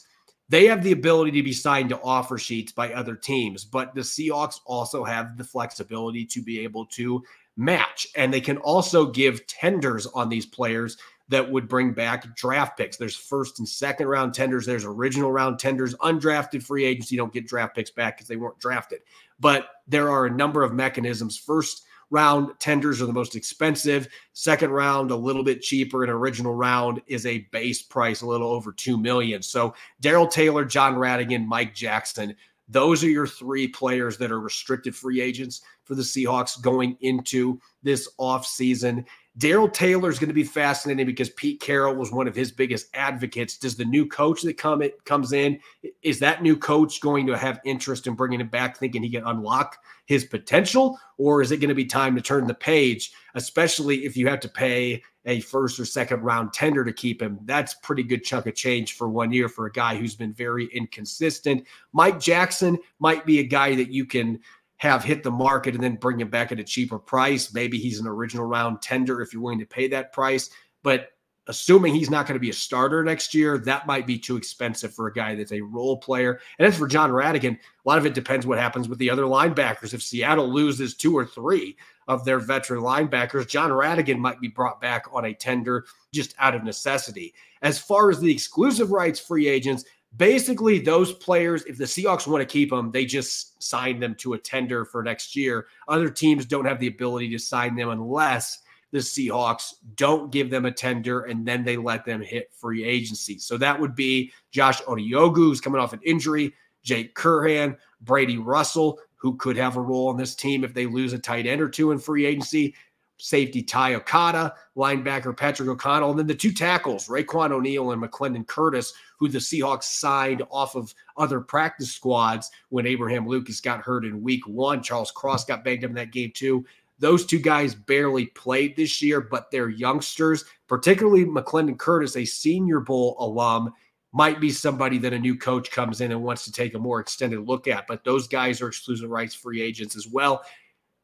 they 0.49 0.65
have 0.67 0.83
the 0.83 0.91
ability 0.91 1.31
to 1.31 1.43
be 1.43 1.53
signed 1.53 1.89
to 1.89 2.01
offer 2.01 2.37
sheets 2.37 2.71
by 2.71 2.93
other 2.93 3.15
teams, 3.15 3.65
but 3.65 3.95
the 3.95 4.01
Seahawks 4.01 4.59
also 4.65 5.03
have 5.03 5.37
the 5.37 5.43
flexibility 5.43 6.23
to 6.25 6.41
be 6.41 6.59
able 6.59 6.85
to 6.87 7.23
match. 7.57 8.07
And 8.15 8.31
they 8.33 8.41
can 8.41 8.57
also 8.57 9.07
give 9.07 9.47
tenders 9.47 10.05
on 10.07 10.29
these 10.29 10.45
players 10.45 10.97
that 11.29 11.51
would 11.51 11.67
bring 11.67 11.93
back 11.93 12.35
draft 12.35 12.77
picks. 12.77 12.97
There's 12.97 13.15
first 13.15 13.57
and 13.57 13.67
second 13.67 14.07
round 14.07 14.35
tenders, 14.35 14.65
there's 14.65 14.85
original 14.85 15.31
round 15.31 15.57
tenders, 15.57 15.95
undrafted 15.95 16.61
free 16.61 16.85
agents. 16.85 17.11
You 17.11 17.17
don't 17.17 17.33
get 17.33 17.47
draft 17.47 17.75
picks 17.75 17.89
back 17.89 18.17
because 18.17 18.27
they 18.27 18.35
weren't 18.35 18.59
drafted. 18.59 18.99
But 19.39 19.67
there 19.87 20.11
are 20.11 20.27
a 20.27 20.31
number 20.31 20.61
of 20.63 20.73
mechanisms. 20.73 21.37
First, 21.37 21.85
round 22.15 22.57
tenders 22.59 23.01
are 23.01 23.05
the 23.05 23.13
most 23.13 23.35
expensive. 23.35 24.07
Second 24.31 24.71
round, 24.71 25.11
a 25.11 25.15
little 25.15 25.43
bit 25.43 25.61
cheaper. 25.61 26.01
An 26.01 26.09
original 26.09 26.53
round 26.53 27.01
is 27.07 27.25
a 27.25 27.39
base 27.51 27.81
price, 27.81 28.21
a 28.21 28.25
little 28.25 28.49
over 28.49 28.71
two 28.71 28.97
million. 28.97 29.41
So 29.41 29.75
Darrell 29.99 30.27
Taylor, 30.27 30.63
Jon 30.63 30.95
Rhattigan, 30.95 31.45
Mike 31.45 31.75
Jackson. 31.75 32.33
Those 32.69 33.03
are 33.03 33.09
your 33.09 33.27
three 33.27 33.67
players 33.67 34.17
that 34.17 34.31
are 34.31 34.39
restricted 34.39 34.95
free 34.95 35.19
agents 35.19 35.61
for 35.85 35.95
the 35.95 36.01
Seahawks 36.01 36.61
going 36.61 36.97
into 37.01 37.59
this 37.83 38.09
offseason. 38.19 39.05
Darrell 39.37 39.69
Taylor 39.69 40.09
is 40.09 40.17
going 40.17 40.29
to 40.29 40.33
be 40.33 40.45
fascinating 40.45 41.05
because 41.05 41.29
Pete 41.31 41.59
Carroll 41.59 41.95
was 41.95 42.11
one 42.11 42.27
of 42.27 42.35
his 42.35 42.51
biggest 42.53 42.87
advocates. 42.93 43.57
Does 43.57 43.75
the 43.75 43.83
new 43.83 44.07
coach 44.07 44.41
that 44.43 44.57
come 44.57 44.81
it 44.81 45.03
comes 45.03 45.33
in 45.33 45.59
is 46.01 46.19
that 46.19 46.41
new 46.41 46.55
coach 46.55 47.01
going 47.01 47.27
to 47.27 47.37
have 47.37 47.59
interest 47.65 48.07
in 48.07 48.13
bringing 48.13 48.39
him 48.39 48.47
back, 48.47 48.77
thinking 48.77 49.03
he 49.03 49.09
can 49.09 49.25
unlock 49.25 49.77
his 50.05 50.23
potential, 50.23 50.97
or 51.17 51.41
is 51.41 51.51
it 51.51 51.57
going 51.57 51.69
to 51.69 51.75
be 51.75 51.85
time 51.85 52.15
to 52.15 52.21
turn 52.21 52.47
the 52.47 52.53
page? 52.53 53.11
Especially 53.33 54.05
if 54.05 54.15
you 54.15 54.27
have 54.29 54.39
to 54.39 54.49
pay 54.49 55.01
a 55.25 55.39
first 55.41 55.79
or 55.79 55.85
second 55.85 56.21
round 56.21 56.53
tender 56.53 56.85
to 56.85 56.93
keep 56.93 57.21
him. 57.21 57.39
That's 57.45 57.73
pretty 57.73 58.03
good 58.03 58.23
chunk 58.23 58.45
of 58.45 58.55
change 58.55 58.93
for 58.93 59.09
one 59.09 59.31
year 59.31 59.49
for 59.49 59.65
a 59.65 59.71
guy 59.71 59.97
who's 59.97 60.15
been 60.15 60.33
very 60.33 60.67
inconsistent. 60.67 61.65
Mike 61.93 62.19
Jackson 62.19 62.77
might 62.99 63.25
be 63.25 63.39
a 63.39 63.43
guy 63.43 63.75
that 63.75 63.91
you 63.91 64.05
can 64.05 64.39
have 64.77 65.03
hit 65.03 65.23
the 65.23 65.31
market 65.31 65.73
and 65.73 65.83
then 65.83 65.95
bring 65.95 66.19
him 66.19 66.29
back 66.29 66.51
at 66.51 66.59
a 66.59 66.63
cheaper 66.63 66.99
price. 66.99 67.53
Maybe 67.53 67.77
he's 67.77 67.99
an 67.99 68.07
original 68.07 68.45
round 68.45 68.81
tender 68.81 69.21
if 69.21 69.33
you're 69.33 69.41
willing 69.41 69.59
to 69.59 69.65
pay 69.65 69.87
that 69.89 70.11
price. 70.11 70.49
But 70.83 71.09
assuming 71.47 71.93
he's 71.93 72.09
not 72.09 72.25
going 72.25 72.35
to 72.35 72.41
be 72.41 72.49
a 72.49 72.53
starter 72.53 73.03
next 73.03 73.33
year, 73.33 73.57
that 73.59 73.87
might 73.87 74.07
be 74.07 74.17
too 74.17 74.35
expensive 74.35 74.93
for 74.93 75.07
a 75.07 75.13
guy 75.13 75.35
that's 75.35 75.51
a 75.51 75.61
role 75.61 75.97
player. 75.97 76.39
And 76.57 76.67
as 76.67 76.77
for 76.77 76.87
Jon 76.87 77.11
Rhattigan, 77.11 77.55
a 77.55 77.59
lot 77.85 77.97
of 77.97 78.05
it 78.05 78.13
depends 78.13 78.45
what 78.45 78.57
happens 78.57 78.89
with 78.89 78.99
the 78.99 79.09
other 79.09 79.23
linebackers. 79.23 79.93
If 79.93 80.03
Seattle 80.03 80.51
loses 80.51 80.95
two 80.95 81.15
or 81.15 81.25
three 81.25 81.77
of 82.07 82.25
their 82.25 82.39
veteran 82.39 82.81
linebackers, 82.81 83.47
Jon 83.47 83.69
Rhattigan 83.69 84.17
might 84.17 84.41
be 84.41 84.47
brought 84.47 84.81
back 84.81 85.05
on 85.11 85.25
a 85.25 85.33
tender 85.33 85.85
just 86.13 86.35
out 86.39 86.55
of 86.55 86.63
necessity. 86.63 87.33
As 87.61 87.79
far 87.79 88.09
as 88.09 88.19
the 88.19 88.31
exclusive 88.31 88.91
rights 88.91 89.19
free 89.19 89.47
agents, 89.47 89.85
basically 90.17 90.79
those 90.79 91.13
players 91.13 91.63
if 91.63 91.77
the 91.77 91.85
seahawks 91.85 92.27
want 92.27 92.41
to 92.41 92.45
keep 92.45 92.69
them 92.69 92.91
they 92.91 93.05
just 93.05 93.61
sign 93.61 93.99
them 93.99 94.15
to 94.15 94.33
a 94.33 94.37
tender 94.37 94.85
for 94.85 95.03
next 95.03 95.35
year. 95.35 95.67
Other 95.87 96.09
teams 96.09 96.45
don't 96.45 96.65
have 96.65 96.79
the 96.79 96.87
ability 96.87 97.29
to 97.31 97.39
sign 97.39 97.75
them 97.75 97.89
unless 97.89 98.59
the 98.91 98.99
seahawks 98.99 99.73
don't 99.95 100.31
give 100.31 100.49
them 100.49 100.65
a 100.65 100.71
tender 100.71 101.23
and 101.23 101.45
then 101.45 101.63
they 101.63 101.75
let 101.75 102.05
them 102.05 102.21
hit 102.21 102.53
free 102.53 102.83
agency. 102.83 103.39
So 103.39 103.57
that 103.57 103.79
would 103.79 103.95
be 103.95 104.31
josh 104.51 104.81
Onujiogu 104.83 105.35
who's 105.35 105.61
coming 105.61 105.81
off 105.81 105.93
an 105.93 106.01
injury 106.03 106.53
jake 106.83 107.15
Curhan 107.15 107.77
brady 108.01 108.37
russell 108.37 108.99
who 109.15 109.35
could 109.37 109.57
have 109.57 109.75
a 109.75 109.81
role 109.81 110.09
on 110.09 110.17
this 110.17 110.35
team 110.35 110.63
if 110.63 110.73
they 110.73 110.85
lose 110.85 111.13
a 111.13 111.19
tight 111.19 111.47
end 111.47 111.61
or 111.61 111.67
two 111.67 111.91
in 111.91 111.97
free 111.97 112.25
agency 112.25 112.75
safety 113.17 113.63
Ty 113.63 113.95
Okada, 113.95 114.53
linebacker 114.75 115.35
Patrick 115.35 115.69
O'Connell, 115.69 116.11
and 116.11 116.19
then 116.19 116.27
the 116.27 116.35
two 116.35 116.51
tackles, 116.51 117.07
Raiqwon 117.07 117.51
O'Neal 117.51 117.91
and 117.91 118.01
McClendon 118.01 118.45
Curtis, 118.45 118.93
who 119.17 119.29
the 119.29 119.37
Seahawks 119.37 119.83
signed 119.83 120.43
off 120.51 120.75
of 120.75 120.93
other 121.17 121.39
practice 121.39 121.91
squads 121.91 122.51
when 122.69 122.85
Abraham 122.85 123.27
Lucas 123.27 123.61
got 123.61 123.81
hurt 123.81 124.05
in 124.05 124.21
week 124.21 124.45
one. 124.47 124.83
Charles 124.83 125.11
Cross 125.11 125.45
got 125.45 125.63
banged 125.63 125.85
up 125.85 125.89
in 125.89 125.95
that 125.95 126.11
game 126.11 126.31
too. 126.33 126.65
Those 126.99 127.25
two 127.25 127.39
guys 127.39 127.75
barely 127.75 128.27
played 128.27 128.75
this 128.75 129.01
year, 129.01 129.19
but 129.19 129.51
they're 129.51 129.69
youngsters, 129.69 130.45
particularly 130.67 131.25
McClendon 131.25 131.77
Curtis, 131.77 132.15
a 132.15 132.25
Senior 132.25 132.79
Bowl 132.79 133.17
alum, 133.19 133.73
might 134.13 134.39
be 134.39 134.49
somebody 134.49 134.97
that 134.99 135.11
a 135.11 135.19
new 135.19 135.37
coach 135.37 135.71
comes 135.71 135.99
in 135.99 136.13
and 136.13 136.23
wants 136.23 136.45
to 136.45 136.51
take 136.51 136.73
a 136.73 136.79
more 136.79 137.01
extended 137.01 137.45
look 137.45 137.67
at. 137.67 137.85
But 137.85 138.05
those 138.05 138.29
guys 138.29 138.61
are 138.61 138.69
exclusive 138.69 139.09
rights 139.09 139.35
free 139.35 139.61
agents 139.61 139.97
as 139.97 140.07
well. 140.07 140.45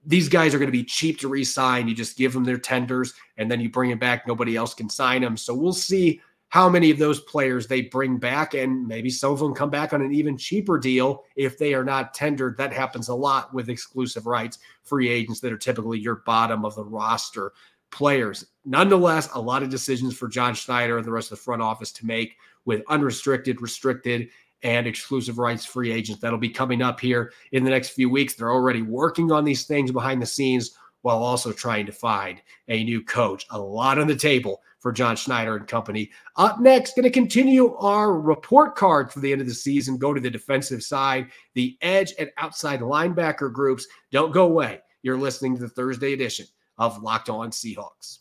These 0.06 0.30
guys 0.30 0.54
are 0.54 0.60
going 0.60 0.68
to 0.68 0.72
be 0.72 0.84
cheap 0.84 1.20
to 1.20 1.28
re-sign. 1.28 1.88
You 1.88 1.96
just 1.96 2.18
give 2.18 2.34
them 2.34 2.44
their 2.44 2.58
tenders 2.58 3.14
and 3.38 3.50
then 3.50 3.62
you 3.62 3.70
bring 3.70 3.90
them 3.90 4.00
back. 4.00 4.28
Nobody 4.28 4.56
else 4.56 4.74
can 4.74 4.90
sign 4.90 5.22
them. 5.22 5.38
So 5.38 5.54
we'll 5.54 5.74
see 5.74 6.22
how 6.50 6.68
many 6.68 6.92
of 6.92 6.98
those 6.98 7.22
players 7.22 7.66
they 7.66 7.84
bring 7.84 8.18
back, 8.18 8.56
and 8.56 8.86
maybe 8.86 9.10
some 9.10 9.32
of 9.32 9.40
them 9.40 9.54
come 9.54 9.70
back 9.70 9.94
on 9.94 10.02
an 10.02 10.14
even 10.14 10.38
cheaper 10.38 10.78
deal 10.78 11.24
if 11.38 11.58
they 11.58 11.74
are 11.74 11.86
not 11.86 12.14
tendered. 12.14 12.58
That 12.58 12.74
happens 12.74 13.08
a 13.08 13.16
lot 13.16 13.54
with 13.54 13.70
exclusive 13.70 14.26
rights 14.26 14.60
free 14.84 15.08
agents 15.08 15.40
that 15.40 15.54
are 15.54 15.58
typically 15.58 15.98
your 15.98 16.24
bottom 16.26 16.66
of 16.66 16.76
the 16.76 16.84
roster 16.84 17.54
players. 17.90 18.46
Nonetheless, 18.66 19.30
a 19.34 19.40
lot 19.40 19.64
of 19.64 19.70
decisions 19.70 20.18
for 20.18 20.28
John 20.28 20.54
Schneider 20.54 20.98
and 20.98 21.08
the 21.08 21.12
rest 21.12 21.32
of 21.32 21.38
the 21.38 21.44
front 21.44 21.62
office 21.62 21.94
to 21.94 22.06
make 22.06 22.36
with 22.66 22.84
unrestricted, 22.90 23.62
restricted, 23.62 24.28
and 24.64 24.88
exclusive 24.88 25.38
rights 25.38 25.66
free 25.66 25.92
agents. 25.92 26.22
That'll 26.22 26.40
be 26.40 26.50
coming 26.50 26.82
up 26.82 27.00
here 27.00 27.34
in 27.52 27.64
the 27.64 27.70
next 27.70 27.90
few 27.90 28.10
weeks. 28.10 28.34
They're 28.34 28.52
already 28.52 28.82
working 28.82 29.32
on 29.32 29.44
these 29.44 29.66
things 29.66 29.92
behind 29.92 30.22
the 30.22 30.26
scenes 30.26 30.72
while 31.02 31.24
also 31.24 31.52
trying 31.52 31.86
to 31.88 31.92
find 31.92 32.42
a 32.68 32.84
new 32.84 33.04
coach. 33.04 33.46
A 33.50 33.60
lot 33.60 34.00
on 34.00 34.08
the 34.08 34.16
table 34.16 34.62
for 34.80 34.92
John 34.92 35.16
Schneider 35.16 35.56
and 35.56 35.68
company. 35.68 36.12
Up 36.36 36.60
next, 36.60 36.96
going 36.96 37.04
to 37.04 37.10
continue 37.10 37.76
our 37.76 38.20
report 38.20 38.76
card 38.76 39.12
for 39.12 39.20
the 39.20 39.32
end 39.32 39.42
of 39.42 39.48
the 39.48 39.54
season. 39.54 39.98
Go 39.98 40.14
to 40.14 40.22
the 40.22 40.30
defensive 40.30 40.84
side, 40.84 41.28
the 41.54 41.78
edge 41.82 42.14
and 42.20 42.32
outside 42.38 42.82
linebacker 42.82 43.52
groups. 43.52 43.88
Don't 44.12 44.34
go 44.34 44.46
away. 44.46 44.82
You're 45.04 45.18
listening 45.18 45.56
to 45.56 45.62
the 45.62 45.70
Thursday 45.70 46.14
edition 46.14 46.46
of 46.78 47.02
Locked 47.02 47.30
On 47.30 47.52
Seahawks. 47.52 48.20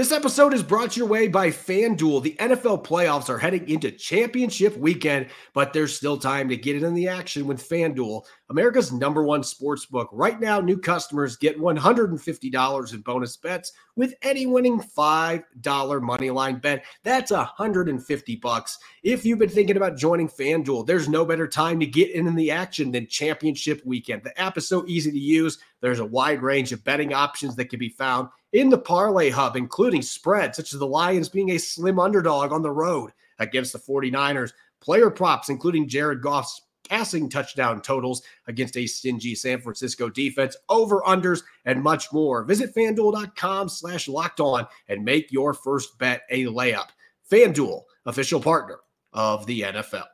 This 0.00 0.12
episode 0.12 0.54
is 0.54 0.62
brought 0.62 0.92
to 0.92 0.98
your 0.98 1.06
way 1.06 1.28
by 1.28 1.48
FanDuel. 1.48 2.22
The 2.22 2.34
NFL 2.40 2.86
playoffs 2.86 3.28
are 3.28 3.36
heading 3.36 3.68
into 3.68 3.90
championship 3.90 4.74
weekend, 4.78 5.26
but 5.52 5.74
there's 5.74 5.94
still 5.94 6.16
time 6.16 6.48
to 6.48 6.56
get 6.56 6.82
in 6.82 6.94
the 6.94 7.06
action 7.06 7.46
with 7.46 7.68
FanDuel, 7.68 8.24
America's 8.48 8.94
number 8.94 9.22
one 9.22 9.42
sports 9.42 9.84
book. 9.84 10.08
Right 10.10 10.40
now, 10.40 10.58
new 10.58 10.78
customers 10.78 11.36
get 11.36 11.60
$150 11.60 12.94
in 12.94 13.00
bonus 13.02 13.36
bets 13.36 13.72
with 13.94 14.14
any 14.22 14.46
winning 14.46 14.80
$5 14.80 15.44
moneyline 15.60 16.62
bet. 16.62 16.82
That's 17.04 17.30
150 17.30 18.36
bucks. 18.36 18.78
If 19.02 19.26
you've 19.26 19.38
been 19.38 19.50
thinking 19.50 19.76
about 19.76 19.98
joining 19.98 20.30
FanDuel, 20.30 20.86
there's 20.86 21.10
no 21.10 21.26
better 21.26 21.46
time 21.46 21.78
to 21.78 21.86
get 21.86 22.10
in 22.12 22.34
the 22.34 22.50
action 22.50 22.90
than 22.90 23.06
championship 23.06 23.82
weekend. 23.84 24.22
The 24.24 24.40
app 24.40 24.56
is 24.56 24.66
so 24.66 24.82
easy 24.86 25.10
to 25.10 25.18
use. 25.18 25.58
There's 25.80 26.00
a 26.00 26.04
wide 26.04 26.42
range 26.42 26.72
of 26.72 26.84
betting 26.84 27.12
options 27.12 27.56
that 27.56 27.70
can 27.70 27.78
be 27.78 27.88
found 27.88 28.28
in 28.52 28.68
the 28.68 28.78
parlay 28.78 29.30
hub, 29.30 29.56
including 29.56 30.02
spreads 30.02 30.56
such 30.56 30.72
as 30.72 30.78
the 30.78 30.86
Lions 30.86 31.28
being 31.28 31.50
a 31.50 31.58
slim 31.58 31.98
underdog 31.98 32.52
on 32.52 32.62
the 32.62 32.70
road 32.70 33.12
against 33.38 33.72
the 33.72 33.78
49ers, 33.78 34.52
player 34.80 35.10
props, 35.10 35.48
including 35.48 35.88
Jared 35.88 36.22
Goff's 36.22 36.62
passing 36.88 37.28
touchdown 37.28 37.80
totals 37.80 38.22
against 38.48 38.76
a 38.76 38.86
stingy 38.86 39.34
San 39.34 39.60
Francisco 39.60 40.08
defense, 40.10 40.56
over 40.68 41.00
unders, 41.02 41.42
and 41.64 41.82
much 41.82 42.12
more. 42.12 42.42
Visit 42.42 42.74
fanduel.com 42.74 43.68
slash 43.68 44.08
locked 44.08 44.40
on 44.40 44.66
and 44.88 45.04
make 45.04 45.30
your 45.30 45.54
first 45.54 45.96
bet 45.98 46.22
a 46.30 46.44
layup. 46.46 46.88
FanDuel, 47.30 47.82
official 48.06 48.40
partner 48.40 48.80
of 49.12 49.46
the 49.46 49.60
NFL. 49.60 50.06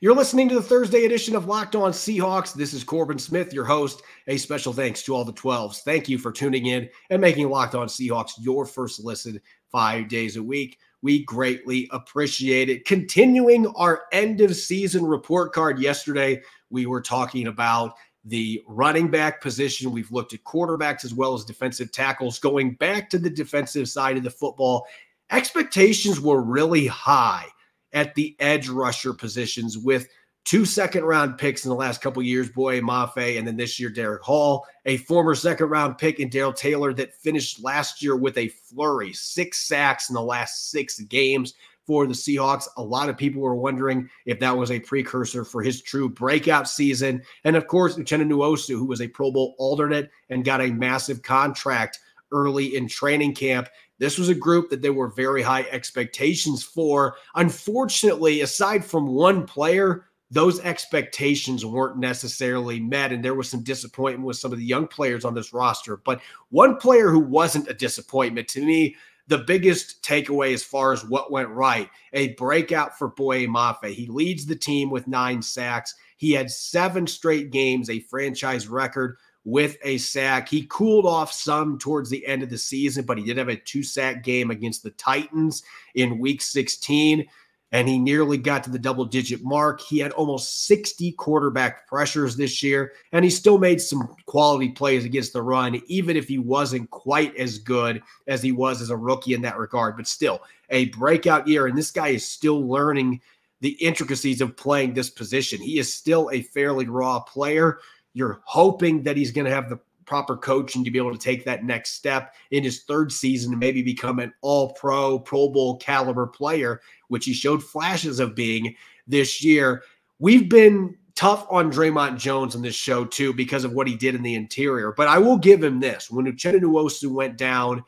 You're 0.00 0.14
listening 0.14 0.48
to 0.48 0.56
the 0.56 0.62
Thursday 0.62 1.04
edition 1.04 1.36
of 1.36 1.46
Locked 1.46 1.76
On 1.76 1.92
Seahawks. 1.92 2.52
This 2.52 2.74
is 2.74 2.82
Corbin 2.82 3.18
Smith, 3.18 3.54
your 3.54 3.64
host. 3.64 4.02
A 4.26 4.36
special 4.36 4.72
thanks 4.72 5.02
to 5.04 5.14
all 5.14 5.24
the 5.24 5.32
12s. 5.32 5.82
Thank 5.82 6.08
you 6.08 6.18
for 6.18 6.32
tuning 6.32 6.66
in 6.66 6.90
and 7.10 7.20
making 7.20 7.48
Locked 7.48 7.76
On 7.76 7.86
Seahawks 7.86 8.32
your 8.40 8.66
first 8.66 9.04
listen 9.04 9.40
five 9.70 10.08
days 10.08 10.36
a 10.36 10.42
week. 10.42 10.78
We 11.02 11.24
greatly 11.24 11.88
appreciate 11.92 12.68
it. 12.68 12.84
Continuing 12.86 13.68
our 13.76 14.02
end 14.10 14.40
of 14.40 14.56
season 14.56 15.06
report 15.06 15.52
card 15.52 15.78
yesterday, 15.78 16.42
we 16.70 16.86
were 16.86 17.00
talking 17.00 17.46
about 17.46 17.94
the 18.24 18.62
running 18.66 19.08
back 19.08 19.40
position. 19.40 19.92
We've 19.92 20.10
looked 20.10 20.34
at 20.34 20.42
quarterbacks 20.42 21.04
as 21.04 21.14
well 21.14 21.34
as 21.34 21.44
defensive 21.44 21.92
tackles. 21.92 22.40
Going 22.40 22.74
back 22.74 23.10
to 23.10 23.18
the 23.18 23.30
defensive 23.30 23.88
side 23.88 24.16
of 24.16 24.24
the 24.24 24.30
football, 24.30 24.86
expectations 25.30 26.20
were 26.20 26.42
really 26.42 26.88
high 26.88 27.46
at 27.94 28.14
the 28.14 28.36
edge 28.40 28.68
rusher 28.68 29.14
positions 29.14 29.78
with 29.78 30.08
two 30.44 30.64
second 30.64 31.04
round 31.04 31.38
picks 31.38 31.64
in 31.64 31.70
the 31.70 31.74
last 31.74 32.02
couple 32.02 32.22
years, 32.22 32.50
Boye 32.50 32.80
Mafe, 32.80 33.38
and 33.38 33.46
then 33.46 33.56
this 33.56 33.80
year, 33.80 33.88
Derick 33.88 34.22
Hall, 34.22 34.66
a 34.84 34.98
former 34.98 35.34
second 35.34 35.68
round 35.68 35.96
pick 35.96 36.20
in 36.20 36.28
Darrell 36.28 36.52
Taylor 36.52 36.92
that 36.94 37.14
finished 37.14 37.62
last 37.62 38.02
year 38.02 38.16
with 38.16 38.36
a 38.36 38.48
flurry, 38.48 39.12
six 39.12 39.66
sacks 39.66 40.10
in 40.10 40.14
the 40.14 40.22
last 40.22 40.70
six 40.70 41.00
games 41.00 41.54
for 41.86 42.06
the 42.06 42.14
Seahawks. 42.14 42.66
A 42.76 42.82
lot 42.82 43.08
of 43.08 43.16
people 43.16 43.42
were 43.42 43.54
wondering 43.54 44.08
if 44.26 44.40
that 44.40 44.56
was 44.56 44.70
a 44.70 44.80
precursor 44.80 45.44
for 45.44 45.62
his 45.62 45.82
true 45.82 46.08
breakout 46.08 46.68
season. 46.68 47.22
And 47.44 47.56
of 47.56 47.66
course, 47.66 47.96
Uchenna 47.96 48.26
Nwosu, 48.26 48.78
who 48.78 48.86
was 48.86 49.00
a 49.00 49.08
Pro 49.08 49.30
Bowl 49.30 49.54
alternate 49.58 50.10
and 50.30 50.44
got 50.44 50.60
a 50.60 50.68
massive 50.68 51.22
contract 51.22 51.98
early 52.32 52.76
in 52.76 52.88
training 52.88 53.34
camp. 53.34 53.68
This 53.98 54.18
was 54.18 54.28
a 54.28 54.34
group 54.34 54.70
that 54.70 54.82
there 54.82 54.92
were 54.92 55.08
very 55.08 55.42
high 55.42 55.66
expectations 55.70 56.64
for. 56.64 57.16
Unfortunately, 57.34 58.40
aside 58.40 58.84
from 58.84 59.06
one 59.06 59.46
player, 59.46 60.06
those 60.30 60.60
expectations 60.60 61.64
weren't 61.64 61.98
necessarily 61.98 62.80
met. 62.80 63.12
And 63.12 63.24
there 63.24 63.34
was 63.34 63.48
some 63.48 63.62
disappointment 63.62 64.26
with 64.26 64.36
some 64.36 64.52
of 64.52 64.58
the 64.58 64.64
young 64.64 64.88
players 64.88 65.24
on 65.24 65.34
this 65.34 65.52
roster. 65.52 65.98
But 65.98 66.20
one 66.50 66.76
player 66.76 67.10
who 67.10 67.20
wasn't 67.20 67.68
a 67.70 67.74
disappointment 67.74 68.48
to 68.48 68.64
me, 68.64 68.96
the 69.26 69.38
biggest 69.38 70.02
takeaway 70.02 70.52
as 70.52 70.62
far 70.62 70.92
as 70.92 71.04
what 71.04 71.30
went 71.30 71.48
right, 71.48 71.88
a 72.12 72.34
breakout 72.34 72.98
for 72.98 73.08
Boye 73.08 73.46
Mafe. 73.46 73.94
He 73.94 74.06
leads 74.06 74.44
the 74.44 74.56
team 74.56 74.90
with 74.90 75.08
nine 75.08 75.40
sacks. 75.40 75.94
He 76.16 76.32
had 76.32 76.50
seven 76.50 77.06
straight 77.06 77.50
games, 77.50 77.88
a 77.88 78.00
franchise 78.00 78.68
record 78.68 79.16
with 79.44 79.76
a 79.82 79.98
sack. 79.98 80.48
He 80.48 80.66
cooled 80.68 81.06
off 81.06 81.32
some 81.32 81.78
towards 81.78 82.10
the 82.10 82.26
end 82.26 82.42
of 82.42 82.50
the 82.50 82.58
season, 82.58 83.04
but 83.04 83.18
he 83.18 83.24
did 83.24 83.36
have 83.36 83.48
a 83.48 83.56
two 83.56 83.82
sack 83.82 84.24
game 84.24 84.50
against 84.50 84.82
the 84.82 84.90
Titans 84.92 85.62
in 85.94 86.18
week 86.18 86.40
16, 86.40 87.26
and 87.72 87.88
he 87.88 87.98
nearly 87.98 88.38
got 88.38 88.64
to 88.64 88.70
the 88.70 88.78
double 88.78 89.04
digit 89.04 89.42
mark. 89.42 89.80
He 89.80 89.98
had 89.98 90.12
almost 90.12 90.66
60 90.66 91.12
quarterback 91.12 91.86
pressures 91.86 92.36
this 92.36 92.62
year, 92.62 92.92
and 93.12 93.24
he 93.24 93.30
still 93.30 93.58
made 93.58 93.80
some 93.80 94.14
quality 94.26 94.70
plays 94.70 95.04
against 95.04 95.32
the 95.32 95.42
run, 95.42 95.82
even 95.88 96.16
if 96.16 96.26
he 96.26 96.38
wasn't 96.38 96.90
quite 96.90 97.36
as 97.36 97.58
good 97.58 98.02
as 98.26 98.42
he 98.42 98.52
was 98.52 98.80
as 98.80 98.90
a 98.90 98.96
rookie 98.96 99.34
in 99.34 99.42
that 99.42 99.58
regard. 99.58 99.96
But 99.96 100.06
still, 100.06 100.40
a 100.70 100.86
breakout 100.86 101.46
year, 101.46 101.66
and 101.66 101.76
this 101.76 101.90
guy 101.90 102.08
is 102.08 102.26
still 102.26 102.66
learning 102.66 103.20
the 103.60 103.72
intricacies 103.82 104.40
of 104.40 104.56
playing 104.56 104.94
this 104.94 105.10
position. 105.10 105.60
He 105.60 105.78
is 105.78 105.92
still 105.92 106.30
a 106.32 106.42
fairly 106.42 106.86
raw 106.86 107.20
player 107.20 107.78
you're 108.14 108.40
hoping 108.44 109.02
that 109.02 109.16
he's 109.16 109.32
going 109.32 109.44
to 109.44 109.50
have 109.50 109.68
the 109.68 109.78
proper 110.06 110.36
coaching 110.36 110.84
to 110.84 110.90
be 110.90 110.98
able 110.98 111.12
to 111.12 111.18
take 111.18 111.44
that 111.44 111.64
next 111.64 111.92
step 111.92 112.34
in 112.50 112.62
his 112.62 112.82
third 112.84 113.10
season 113.12 113.52
and 113.52 113.60
maybe 113.60 113.82
become 113.82 114.18
an 114.18 114.32
all 114.40 114.72
pro, 114.72 115.18
Pro 115.18 115.48
Bowl 115.48 115.76
caliber 115.76 116.26
player, 116.26 116.80
which 117.08 117.24
he 117.24 117.32
showed 117.32 117.62
flashes 117.62 118.20
of 118.20 118.34
being 118.34 118.74
this 119.06 119.42
year. 119.42 119.82
We've 120.18 120.48
been 120.48 120.96
tough 121.14 121.46
on 121.50 121.70
Dre'Mont 121.70 122.18
Jones 122.18 122.54
on 122.56 122.62
this 122.62 122.74
show 122.74 123.04
too 123.04 123.32
because 123.32 123.64
of 123.64 123.72
what 123.72 123.86
he 123.86 123.96
did 123.96 124.14
in 124.14 124.22
the 124.22 124.34
interior. 124.34 124.92
But 124.92 125.08
I 125.08 125.18
will 125.18 125.38
give 125.38 125.62
him 125.62 125.80
this. 125.80 126.10
When 126.10 126.26
Uchenna 126.26 126.60
Nwosu 126.60 127.10
went 127.10 127.36
down 127.36 127.84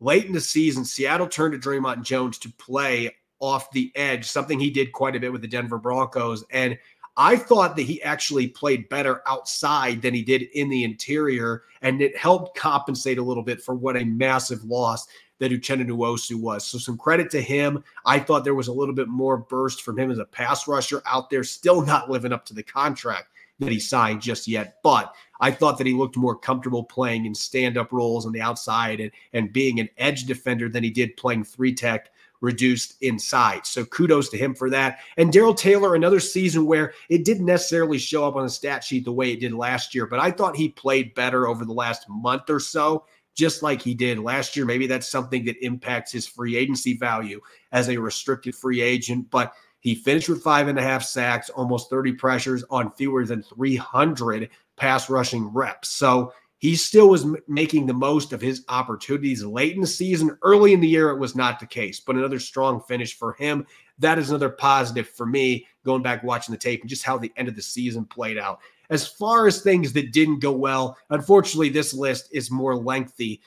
late 0.00 0.26
in 0.26 0.32
the 0.32 0.40
season, 0.40 0.84
Seattle 0.84 1.28
turned 1.28 1.60
to 1.60 1.68
Dre'Mont 1.68 2.02
Jones 2.02 2.38
to 2.38 2.52
play 2.52 3.14
off 3.38 3.70
the 3.70 3.92
edge, 3.94 4.24
something 4.24 4.58
he 4.58 4.70
did 4.70 4.92
quite 4.92 5.14
a 5.14 5.20
bit 5.20 5.32
with 5.32 5.42
the 5.42 5.48
Denver 5.48 5.78
Broncos. 5.78 6.44
And 6.50 6.78
I 7.16 7.36
thought 7.36 7.76
that 7.76 7.82
he 7.82 8.02
actually 8.02 8.48
played 8.48 8.88
better 8.88 9.22
outside 9.26 10.02
than 10.02 10.12
he 10.12 10.22
did 10.22 10.42
in 10.42 10.68
the 10.68 10.84
interior, 10.84 11.62
and 11.80 12.02
it 12.02 12.16
helped 12.16 12.56
compensate 12.56 13.18
a 13.18 13.22
little 13.22 13.42
bit 13.42 13.62
for 13.62 13.74
what 13.74 13.96
a 13.96 14.04
massive 14.04 14.64
loss 14.64 15.06
that 15.38 15.50
Uchenna 15.50 15.86
Nwosu 15.86 16.34
was. 16.34 16.66
So 16.66 16.78
some 16.78 16.96
credit 16.96 17.30
to 17.30 17.40
him. 17.40 17.82
I 18.04 18.18
thought 18.18 18.44
there 18.44 18.54
was 18.54 18.68
a 18.68 18.72
little 18.72 18.94
bit 18.94 19.08
more 19.08 19.36
burst 19.36 19.82
from 19.82 19.98
him 19.98 20.10
as 20.10 20.18
a 20.18 20.24
pass 20.24 20.66
rusher 20.68 21.02
out 21.06 21.30
there, 21.30 21.44
still 21.44 21.82
not 21.82 22.10
living 22.10 22.32
up 22.32 22.44
to 22.46 22.54
the 22.54 22.62
contract 22.62 23.28
that 23.58 23.72
he 23.72 23.80
signed 23.80 24.20
just 24.20 24.46
yet. 24.46 24.76
But 24.82 25.14
I 25.40 25.50
thought 25.50 25.78
that 25.78 25.86
he 25.86 25.94
looked 25.94 26.16
more 26.16 26.36
comfortable 26.36 26.84
playing 26.84 27.26
in 27.26 27.34
stand-up 27.34 27.92
roles 27.92 28.26
on 28.26 28.32
the 28.32 28.40
outside 28.40 29.00
and, 29.00 29.10
and 29.32 29.52
being 29.52 29.80
an 29.80 29.88
edge 29.98 30.24
defender 30.24 30.68
than 30.68 30.84
he 30.84 30.90
did 30.90 31.16
playing 31.16 31.44
three 31.44 31.74
tech 31.74 32.10
reduced 32.40 32.96
inside. 33.00 33.66
So 33.66 33.84
kudos 33.84 34.28
to 34.30 34.38
him 34.38 34.54
for 34.54 34.70
that. 34.70 35.00
And 35.16 35.32
Darrell 35.32 35.54
Taylor, 35.54 35.94
another 35.94 36.20
season 36.20 36.66
where 36.66 36.92
it 37.08 37.24
didn't 37.24 37.46
necessarily 37.46 37.98
show 37.98 38.26
up 38.26 38.36
on 38.36 38.44
the 38.44 38.50
stat 38.50 38.84
sheet 38.84 39.04
the 39.04 39.12
way 39.12 39.32
it 39.32 39.40
did 39.40 39.52
last 39.52 39.94
year, 39.94 40.06
but 40.06 40.20
I 40.20 40.30
thought 40.30 40.56
he 40.56 40.68
played 40.68 41.14
better 41.14 41.46
over 41.46 41.64
the 41.64 41.72
last 41.72 42.08
month 42.08 42.48
or 42.50 42.60
so, 42.60 43.04
just 43.34 43.62
like 43.62 43.82
he 43.82 43.94
did 43.94 44.18
last 44.18 44.56
year. 44.56 44.64
Maybe 44.64 44.86
that's 44.86 45.08
something 45.08 45.44
that 45.44 45.64
impacts 45.64 46.12
his 46.12 46.26
free 46.26 46.56
agency 46.56 46.96
value 46.96 47.40
as 47.72 47.88
a 47.88 47.96
restricted 47.96 48.54
free 48.54 48.80
agent, 48.80 49.30
but 49.30 49.52
he 49.80 49.94
finished 49.94 50.28
with 50.28 50.42
five 50.42 50.68
and 50.68 50.78
a 50.78 50.82
half 50.82 51.04
sacks, 51.04 51.48
almost 51.50 51.90
30 51.90 52.14
pressures 52.14 52.64
on 52.70 52.90
fewer 52.92 53.24
than 53.24 53.42
300 53.42 54.50
pass 54.76 55.08
rushing 55.08 55.46
reps. 55.52 55.90
So 55.90 56.32
he 56.58 56.74
still 56.74 57.08
was 57.08 57.24
m- 57.24 57.36
making 57.48 57.86
the 57.86 57.92
most 57.92 58.32
of 58.32 58.40
his 58.40 58.64
opportunities 58.68 59.44
late 59.44 59.74
in 59.74 59.80
the 59.80 59.86
season. 59.86 60.36
Early 60.42 60.72
in 60.72 60.80
the 60.80 60.88
year, 60.88 61.10
it 61.10 61.18
was 61.18 61.36
not 61.36 61.60
the 61.60 61.66
case, 61.66 62.00
but 62.00 62.16
another 62.16 62.38
strong 62.38 62.80
finish 62.80 63.16
for 63.16 63.34
him. 63.34 63.66
That 63.98 64.18
is 64.18 64.30
another 64.30 64.50
positive 64.50 65.08
for 65.08 65.26
me 65.26 65.66
going 65.84 66.02
back 66.02 66.22
watching 66.22 66.52
the 66.52 66.58
tape 66.58 66.80
and 66.80 66.90
just 66.90 67.02
how 67.02 67.18
the 67.18 67.32
end 67.36 67.48
of 67.48 67.56
the 67.56 67.62
season 67.62 68.04
played 68.04 68.38
out. 68.38 68.60
As 68.88 69.06
far 69.06 69.46
as 69.46 69.60
things 69.62 69.92
that 69.94 70.12
didn't 70.12 70.40
go 70.40 70.52
well, 70.52 70.96
unfortunately, 71.10 71.68
this 71.68 71.92
list 71.92 72.28
is 72.32 72.50
more 72.50 72.76
lengthy. 72.76 73.42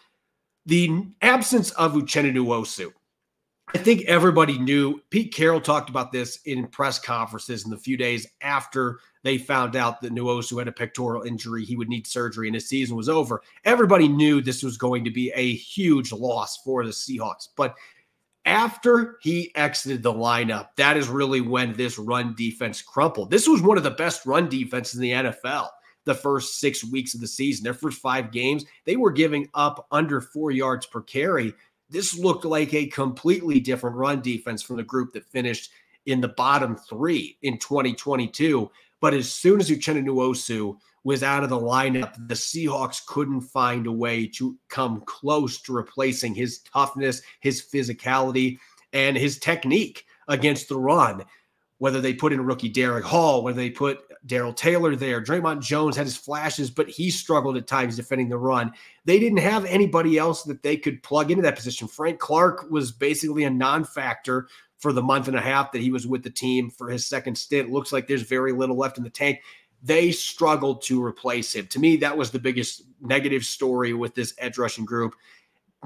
The 0.66 1.08
absence 1.22 1.72
of 1.72 1.94
Uchenna 1.94 2.34
Nwosu. 2.34 2.92
I 3.76 3.78
think 3.78 4.02
everybody 4.06 4.58
knew. 4.58 5.00
Pete 5.12 5.32
Carroll 5.32 5.62
talked 5.62 5.92
about 5.92 6.12
this 6.12 6.40
in 6.46 6.66
press 6.68 6.98
conferences 6.98 7.66
in 7.66 7.70
the 7.70 7.78
few 7.78 7.98
days 7.98 8.28
after 8.42 9.00
they 9.24 9.38
found 9.38 9.76
out 9.76 10.02
that 10.02 10.14
Nwosu 10.14 10.58
had 10.58 10.68
a 10.68 10.72
pectoral 10.72 11.22
injury. 11.22 11.64
He 11.64 11.76
would 11.76 11.88
need 11.88 12.08
surgery 12.08 12.48
and 12.48 12.56
his 12.56 12.68
season 12.68 12.96
was 12.96 13.10
over. 13.10 13.44
Everybody 13.66 14.08
knew 14.08 14.42
this 14.42 14.64
was 14.64 14.78
going 14.78 15.04
to 15.04 15.12
be 15.12 15.32
a 15.36 15.54
huge 15.54 16.12
loss 16.12 16.58
for 16.64 16.84
the 16.84 16.90
Seahawks. 16.90 17.50
But 17.56 17.76
after 18.46 19.18
he 19.22 19.56
exited 19.56 20.02
the 20.02 20.14
lineup, 20.14 20.70
that 20.78 20.98
is 20.98 21.08
really 21.08 21.42
when 21.42 21.74
this 21.74 22.00
run 22.00 22.34
defense 22.36 22.82
crumpled. 22.82 23.30
This 23.30 23.48
was 23.48 23.62
one 23.62 23.78
of 23.78 23.84
the 23.84 23.92
best 23.92 24.26
run 24.26 24.50
defenses 24.50 24.96
in 24.96 25.02
the 25.02 25.12
NFL 25.12 25.68
the 26.06 26.16
first 26.16 26.60
six 26.60 26.84
weeks 26.84 27.14
of 27.14 27.22
the 27.22 27.28
season. 27.28 27.64
Their 27.64 27.74
first 27.76 28.02
five 28.02 28.32
games, 28.32 28.66
they 28.86 28.96
were 28.96 29.12
giving 29.12 29.48
up 29.54 29.86
under 29.92 30.22
four 30.22 30.50
yards 30.50 30.88
per 30.88 31.02
carry 31.02 31.54
this 31.90 32.18
looked 32.18 32.46
like 32.46 32.74
a 32.74 32.88
completely 32.88 33.60
different 33.60 33.96
run 33.96 34.22
defense 34.22 34.62
from 34.62 34.78
the 34.78 34.84
group 34.84 35.14
that 35.14 35.26
finished 35.26 35.72
in 36.06 36.22
the 36.22 36.28
bottom 36.30 36.76
three 36.76 37.38
in 37.42 37.58
2022. 37.58 38.70
But 39.02 39.14
as 39.14 39.32
soon 39.32 39.60
as 39.60 39.70
Uchenna 39.70 40.04
Nwosu 40.04 40.78
was 41.04 41.24
out 41.24 41.44
of 41.44 41.50
the 41.50 41.60
lineup, 41.60 42.16
the 42.28 42.36
Seahawks 42.36 43.06
couldn't 43.06 43.42
find 43.42 43.88
a 43.88 43.92
way 43.92 44.28
to 44.28 44.58
come 44.68 45.02
close 45.06 45.62
to 45.62 45.74
replacing 45.74 46.36
his 46.36 46.60
toughness, 46.60 47.22
his 47.40 47.62
physicality, 47.62 48.60
and 48.94 49.16
his 49.16 49.40
technique 49.40 50.06
against 50.28 50.70
the 50.70 50.78
run. 50.78 51.24
Whether 51.78 52.02
they 52.02 52.14
put 52.14 52.34
in 52.34 52.42
rookie 52.42 52.70
Derick 52.70 53.06
Hall, 53.06 53.44
whether 53.44 53.56
they 53.56 53.70
put 53.70 54.02
Darrell 54.26 54.54
Taylor 54.54 54.96
there. 54.96 55.22
Dre'Mont 55.22 55.62
Jones 55.62 55.96
had 55.96 56.06
his 56.06 56.18
flashes, 56.18 56.70
but 56.70 56.90
he 56.90 57.10
struggled 57.10 57.58
at 57.58 57.68
times 57.68 57.96
defending 57.96 58.30
the 58.30 58.38
run. 58.38 58.74
They 59.06 59.20
didn't 59.20 59.40
have 59.40 59.66
anybody 59.66 60.18
else 60.18 60.44
that 60.44 60.64
they 60.64 60.78
could 60.78 61.02
plug 61.04 61.32
into 61.32 61.44
that 61.44 61.56
position. 61.56 61.88
Frank 61.88 62.20
Clark 62.20 62.70
was 62.70 62.92
basically 62.92 63.44
a 63.46 63.50
non 63.50 63.84
factor 63.84 64.48
for 64.78 64.94
the 64.94 65.02
month 65.02 65.28
and 65.28 65.38
a 65.38 65.42
half 65.42 65.72
that 65.72 65.82
he 65.82 65.92
was 65.92 66.08
with 66.08 66.24
the 66.24 66.30
team 66.30 66.70
for 66.70 66.90
his 66.90 67.06
second 67.06 67.38
stint. 67.38 67.70
Looks 67.70 67.92
like 67.92 68.08
there's 68.08 68.22
very 68.24 68.54
little 68.54 68.78
left 68.78 68.98
in 68.98 69.04
the 69.04 69.10
tank. 69.10 69.42
They 69.82 70.12
struggled 70.12 70.82
to 70.84 71.04
replace 71.04 71.56
him. 71.56 71.68
To 71.68 71.80
me, 71.80 71.98
that 71.98 72.18
was 72.18 72.32
the 72.32 72.40
biggest 72.40 72.84
negative 73.02 73.46
story 73.46 73.94
with 73.94 74.16
this 74.16 74.34
edge 74.38 74.58
rushing 74.58 74.86
group 74.86 75.16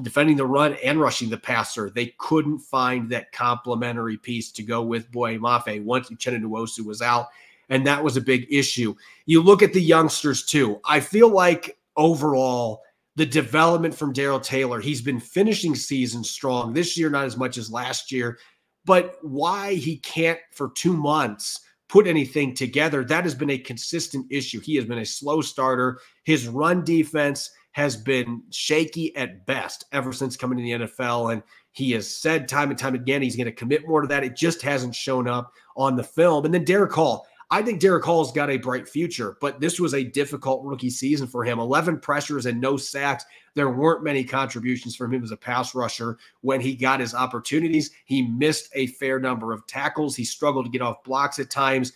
defending 0.02 0.38
the 0.38 0.46
run 0.46 0.76
and 0.84 1.00
rushing 1.00 1.30
the 1.30 1.38
passer. 1.38 1.89
They 1.89 2.15
couldn't 2.17 2.60
find 2.60 3.10
that 3.12 3.32
complementary 3.32 4.17
piece 4.17 4.52
to 4.54 4.63
go 4.63 4.82
with 4.82 5.12
Boye 5.12 5.38
Mafe 5.38 5.84
once 5.84 6.10
Uchenna 6.10 6.41
Nwosu 6.41 6.84
was 6.86 7.02
out 7.02 7.28
and 7.74 7.88
that 7.88 8.04
was 8.04 8.18
a 8.18 8.22
big 8.22 8.46
issue. 8.52 8.94
You 9.26 9.42
look 9.42 9.64
at 9.64 9.74
the 9.74 9.82
youngsters 9.82 10.46
too. 10.46 10.80
I 10.86 11.00
feel 11.00 11.30
like 11.30 11.76
overall 11.98 12.84
the 13.16 13.26
development 13.26 13.96
from 13.96 14.14
Darrell 14.14 14.40
Taylor, 14.40 14.80
he's 14.80 15.02
been 15.02 15.20
finishing 15.20 15.74
season 15.74 16.24
strong 16.24 16.74
this 16.74 16.96
year, 16.96 17.10
not 17.10 17.26
as 17.26 17.36
much 17.36 17.58
as 17.58 17.72
last 17.72 18.12
year, 18.12 18.38
but 18.86 19.18
why 19.24 19.74
he 19.74 19.98
can't 19.98 20.40
for 20.52 20.70
two 20.76 20.96
months 20.96 21.62
put 21.90 22.06
anything 22.06 22.54
together, 22.54 23.04
that 23.04 23.24
has 23.24 23.34
been 23.34 23.50
a 23.50 23.58
consistent 23.58 24.28
issue. 24.30 24.60
He 24.60 24.76
has 24.76 24.86
been 24.86 25.00
a 25.00 25.06
slow 25.06 25.42
starter. 25.42 26.00
His 26.26 26.48
run 26.48 26.84
defense 26.84 27.50
has 27.72 27.98
been 27.98 28.44
shaky 28.52 29.16
at 29.16 29.48
best 29.48 29.86
ever 29.92 30.14
since 30.14 30.38
coming 30.38 30.60
to 30.60 30.64
the 30.64 30.86
NFL. 30.86 31.34
And 31.34 31.42
he 31.72 31.92
has 31.94 32.08
said 32.08 32.48
time 32.48 32.70
and 32.70 32.78
time 32.78 32.94
again 32.94 33.24
he's 33.24 33.36
going 33.36 33.46
to 33.46 33.52
commit 33.52 33.88
more 33.88 34.02
to 34.02 34.08
that. 34.10 34.24
It 34.24 34.36
just 34.36 34.62
hasn't 34.62 34.94
shown 34.94 35.28
up 35.28 35.52
on 35.76 35.96
the 35.96 36.04
film. 36.04 36.46
And 36.46 36.54
then 36.54 36.66
Derick 36.66 36.92
Hall, 36.92 37.28
I 37.51 37.62
think 37.62 37.79
Derick 37.79 38.03
Hall's 38.03 38.32
got 38.32 38.49
a 38.49 38.58
bright 38.58 38.88
future, 38.88 39.38
but 39.39 39.60
this 39.60 39.79
was 39.79 39.93
a 39.93 40.03
difficult 40.03 40.63
rookie 40.63 40.89
season 40.89 41.27
for 41.27 41.43
him. 41.43 41.60
11 41.60 41.99
pressures 41.99 42.45
and 42.45 42.60
no 42.60 42.77
sacks. 42.77 43.25
There 43.53 43.69
weren't 43.69 44.03
many 44.03 44.23
contributions 44.23 44.95
from 44.95 45.13
him 45.13 45.23
as 45.23 45.32
a 45.32 45.38
pass 45.38 45.75
rusher 45.75 46.17
when 46.41 46.62
he 46.62 46.75
got 46.75 46.99
his 46.99 47.13
opportunities. 47.13 47.91
He 48.06 48.23
missed 48.23 48.69
a 48.73 48.88
fair 48.88 49.19
number 49.19 49.53
of 49.53 49.67
tackles. 49.67 50.15
He 50.15 50.25
struggled 50.25 50.65
to 50.65 50.71
get 50.71 50.82
off 50.82 51.03
blocks 51.03 51.39
at 51.39 51.49
times. 51.49 51.93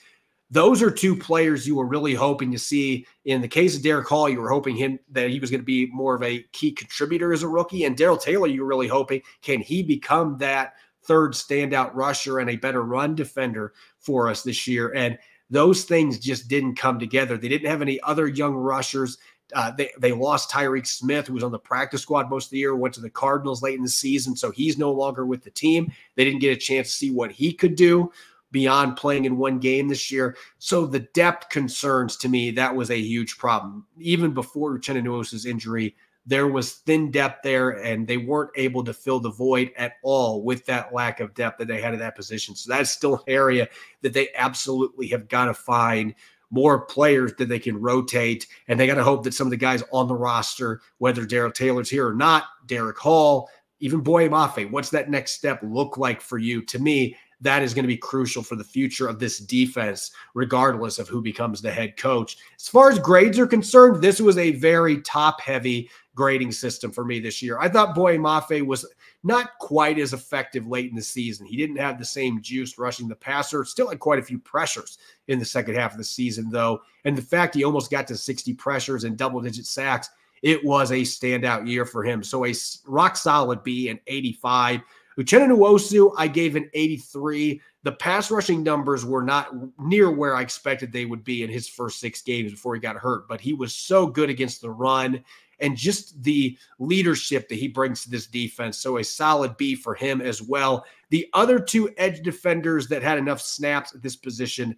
Those 0.50 0.82
are 0.82 0.92
two 0.92 1.16
players 1.16 1.68
you 1.68 1.76
were 1.76 1.86
really 1.86 2.14
hoping 2.14 2.52
to 2.52 2.60
see. 2.60 3.06
In 3.26 3.42
the 3.42 3.48
case 3.48 3.76
of 3.76 3.84
Derick 3.84 4.08
Hall, 4.08 4.30
you 4.30 4.40
were 4.40 4.50
hoping 4.50 4.78
him 4.78 4.98
that 5.12 5.30
he 5.30 5.40
was 5.40 5.52
going 5.52 5.60
to 5.60 5.66
be 5.66 5.88
more 5.88 6.16
of 6.16 6.24
a 6.24 6.44
key 6.54 6.72
contributor 6.72 7.34
as 7.34 7.44
a 7.44 7.48
rookie. 7.48 7.84
And 7.84 7.98
Darrell 7.98 8.18
Taylor, 8.18 8.48
you 8.48 8.62
were 8.62 8.68
really 8.68 8.88
hoping 8.88 9.22
can 9.42 9.60
he 9.60 9.84
become 9.84 10.38
that 10.38 10.76
third 11.04 11.34
standout 11.34 11.92
rusher 11.94 12.40
and 12.40 12.50
a 12.50 12.56
better 12.56 12.84
run 12.84 13.14
defender 13.14 13.74
for 14.00 14.30
us 14.30 14.44
this 14.44 14.68
year? 14.68 14.94
And 14.96 15.18
those 15.50 15.84
things 15.84 16.20
just 16.20 16.48
didn't 16.48 16.76
come 16.76 17.00
together. 17.00 17.38
They 17.38 17.48
didn't 17.48 17.70
have 17.70 17.82
any 17.82 18.00
other 18.02 18.28
young 18.28 18.54
rushers. 18.54 19.18
Uh, 19.56 19.72
they 19.72 19.92
they 19.98 20.12
lost 20.12 20.52
Tyreke 20.52 20.88
Smith, 20.88 21.28
who 21.28 21.34
was 21.34 21.44
on 21.44 21.54
the 21.54 21.60
practice 21.60 22.02
squad 22.02 22.30
most 22.30 22.46
of 22.46 22.52
the 22.52 22.58
year, 22.58 22.76
went 22.76 22.94
to 22.96 23.02
the 23.02 23.10
Cardinals 23.10 23.62
late 23.62 23.78
in 23.78 23.84
the 23.84 23.90
season, 23.90 24.36
so 24.36 24.52
he's 24.52 24.78
no 24.78 24.92
longer 24.92 25.26
with 25.26 25.44
the 25.44 25.52
team. 25.52 25.92
They 26.16 26.26
didn't 26.26 26.42
get 26.42 26.56
a 26.56 26.60
chance 26.60 26.90
to 26.90 26.98
see 26.98 27.12
what 27.12 27.32
he 27.32 27.54
could 27.54 27.76
do 27.76 28.12
beyond 28.52 28.98
playing 28.98 29.26
in 29.26 29.38
one 29.38 29.60
game 29.60 29.88
this 29.88 30.12
year. 30.12 30.36
So 30.58 30.86
the 30.86 31.00
depth 31.14 31.50
concerns 31.50 32.18
to 32.18 32.30
me 32.30 32.52
that 32.52 32.76
was 32.76 32.92
a 32.92 33.00
huge 33.00 33.38
problem 33.38 33.86
even 34.00 34.34
before 34.34 34.78
Uchenna 34.78 35.04
Nwosu's 35.04 35.46
injury 35.46 35.96
there 36.28 36.48
was 36.48 36.74
thin 36.74 37.10
depth 37.10 37.42
there, 37.42 37.70
and 37.70 38.06
they 38.06 38.18
weren't 38.18 38.52
able 38.58 38.84
to 38.84 38.94
fill 38.94 39.22
the 39.22 39.32
void 39.32 39.72
at 39.78 39.94
all 40.04 40.44
with 40.44 40.66
that 40.66 40.94
lack 40.94 41.22
of 41.22 41.34
depth 41.34 41.58
that 41.58 41.70
they 41.70 41.82
had 41.82 41.94
in 41.94 42.00
that 42.02 42.18
position. 42.18 42.54
So 42.54 42.72
that's 42.72 42.92
still 42.92 43.16
an 43.16 43.22
area 43.28 43.70
that 44.02 44.12
they 44.12 44.28
absolutely 44.36 45.08
have 45.08 45.30
got 45.30 45.46
to 45.46 45.54
find 45.54 46.14
more 46.50 46.82
players 46.82 47.34
that 47.38 47.48
they 47.48 47.60
can 47.60 47.80
rotate. 47.80 48.46
And 48.68 48.78
they 48.78 48.88
got 48.88 48.96
to 48.96 49.04
hope 49.04 49.24
that 49.24 49.34
some 49.34 49.48
of 49.48 49.52
the 49.52 49.58
guys 49.58 49.84
on 49.92 50.08
the 50.08 50.16
roster, 50.16 50.82
whether 50.98 51.26
Darrell 51.26 51.52
Taylor's 51.52 51.90
here 51.90 52.08
or 52.08 52.14
not, 52.14 52.44
Derick 52.66 52.98
Hall, 52.98 53.50
even 53.80 54.02
Boye 54.02 54.28
Mafe, 54.28 54.70
what's 54.70 54.90
that 54.90 55.10
next 55.10 55.32
step 55.32 55.62
look 55.64 55.98
like 55.98 56.20
for 56.20 56.38
you? 56.38 56.62
To 56.64 56.80
me, 56.80 57.16
that 57.42 57.62
is 57.62 57.74
going 57.74 57.84
to 57.84 57.88
be 57.88 57.98
crucial 57.98 58.42
for 58.42 58.56
the 58.56 58.64
future 58.64 59.08
of 59.08 59.20
this 59.20 59.38
defense, 59.38 60.12
regardless 60.34 60.98
of 60.98 61.08
who 61.08 61.22
becomes 61.22 61.62
the 61.62 61.72
head 61.72 61.96
coach. 61.96 62.38
As 62.56 62.68
far 62.68 62.90
as 62.90 62.98
grades 62.98 63.38
are 63.38 63.46
concerned, 63.46 64.02
this 64.02 64.20
was 64.20 64.38
a 64.38 64.52
very 64.52 65.02
top 65.02 65.40
heavy 65.42 65.90
grading 66.18 66.52
system 66.52 66.92
for 66.92 67.06
me 67.06 67.20
this 67.20 67.44
year. 67.44 67.60
I 67.60 67.70
thought 67.70 67.94
Boye 67.94 68.18
Mafe 68.18 68.66
was 68.66 68.86
not 69.24 69.52
quite 69.60 70.00
as 70.00 70.14
effective 70.14 70.68
late 70.68 70.90
in 70.90 70.96
the 70.96 71.02
season. 71.02 71.46
He 71.46 71.56
didn't 71.56 71.78
have 71.78 72.00
the 72.00 72.06
same 72.06 72.42
juice 72.42 72.80
rushing 72.80 73.08
the 73.08 73.16
passer. 73.16 73.64
Still 73.64 73.90
had 73.90 74.00
quite 74.00 74.18
a 74.18 74.24
few 74.24 74.40
pressures 74.40 74.98
in 75.28 75.38
the 75.38 75.46
second 75.46 75.76
half 75.76 75.92
of 75.92 76.00
the 76.00 76.04
season, 76.04 76.50
though. 76.50 76.82
And 77.06 77.16
the 77.16 77.22
fact 77.22 77.54
he 77.54 77.64
almost 77.64 77.92
got 77.92 78.08
to 78.08 78.18
60 78.18 78.56
pressures 78.56 79.04
and 79.04 79.16
double 79.16 79.40
digit 79.40 79.68
sacks, 79.68 80.10
it 80.42 80.66
was 80.66 80.92
a 80.92 81.02
standout 81.02 81.68
year 81.68 81.86
for 81.86 82.04
him. 82.04 82.24
So 82.24 82.46
a 82.46 82.54
rock 82.88 83.16
solid 83.16 83.64
B 83.64 83.90
and 83.90 84.00
85. 84.08 84.82
Uchenna 85.20 85.48
Nwosu, 85.48 86.14
I 86.18 86.28
gave 86.28 86.56
an 86.56 86.70
83. 86.74 87.62
The 87.84 87.92
pass 87.94 88.30
rushing 88.30 88.64
numbers 88.64 89.06
were 89.06 89.24
not 89.24 89.50
near 89.80 90.12
where 90.12 90.36
I 90.36 90.42
expected 90.42 90.92
they 90.92 91.06
would 91.06 91.24
be 91.24 91.44
in 91.44 91.50
his 91.50 91.68
first 91.68 92.00
six 92.00 92.22
games 92.22 92.52
before 92.52 92.76
he 92.76 92.82
got 92.82 92.98
hurt, 92.98 93.28
but 93.28 93.42
he 93.42 93.54
was 93.54 93.74
so 93.74 94.06
good 94.06 94.30
against 94.30 94.62
the 94.62 94.70
run 94.70 95.24
and 95.60 95.76
just 95.76 96.22
the 96.24 96.58
leadership 96.80 97.50
that 97.50 97.56
he 97.56 97.68
brings 97.68 98.04
to 98.04 98.10
this 98.10 98.28
defense. 98.28 98.78
So 98.78 98.98
a 98.98 99.04
solid 99.04 99.58
B 99.58 99.76
for 99.76 99.96
him 99.96 100.22
as 100.22 100.42
well. 100.42 100.86
The 101.10 101.28
other 101.34 101.60
two 101.60 101.90
edge 101.98 102.22
defenders 102.22 102.88
that 102.88 103.04
had 103.04 103.18
enough 103.18 103.42
snaps 103.42 103.96
at 103.96 104.02
this 104.02 104.16
position 104.16 104.76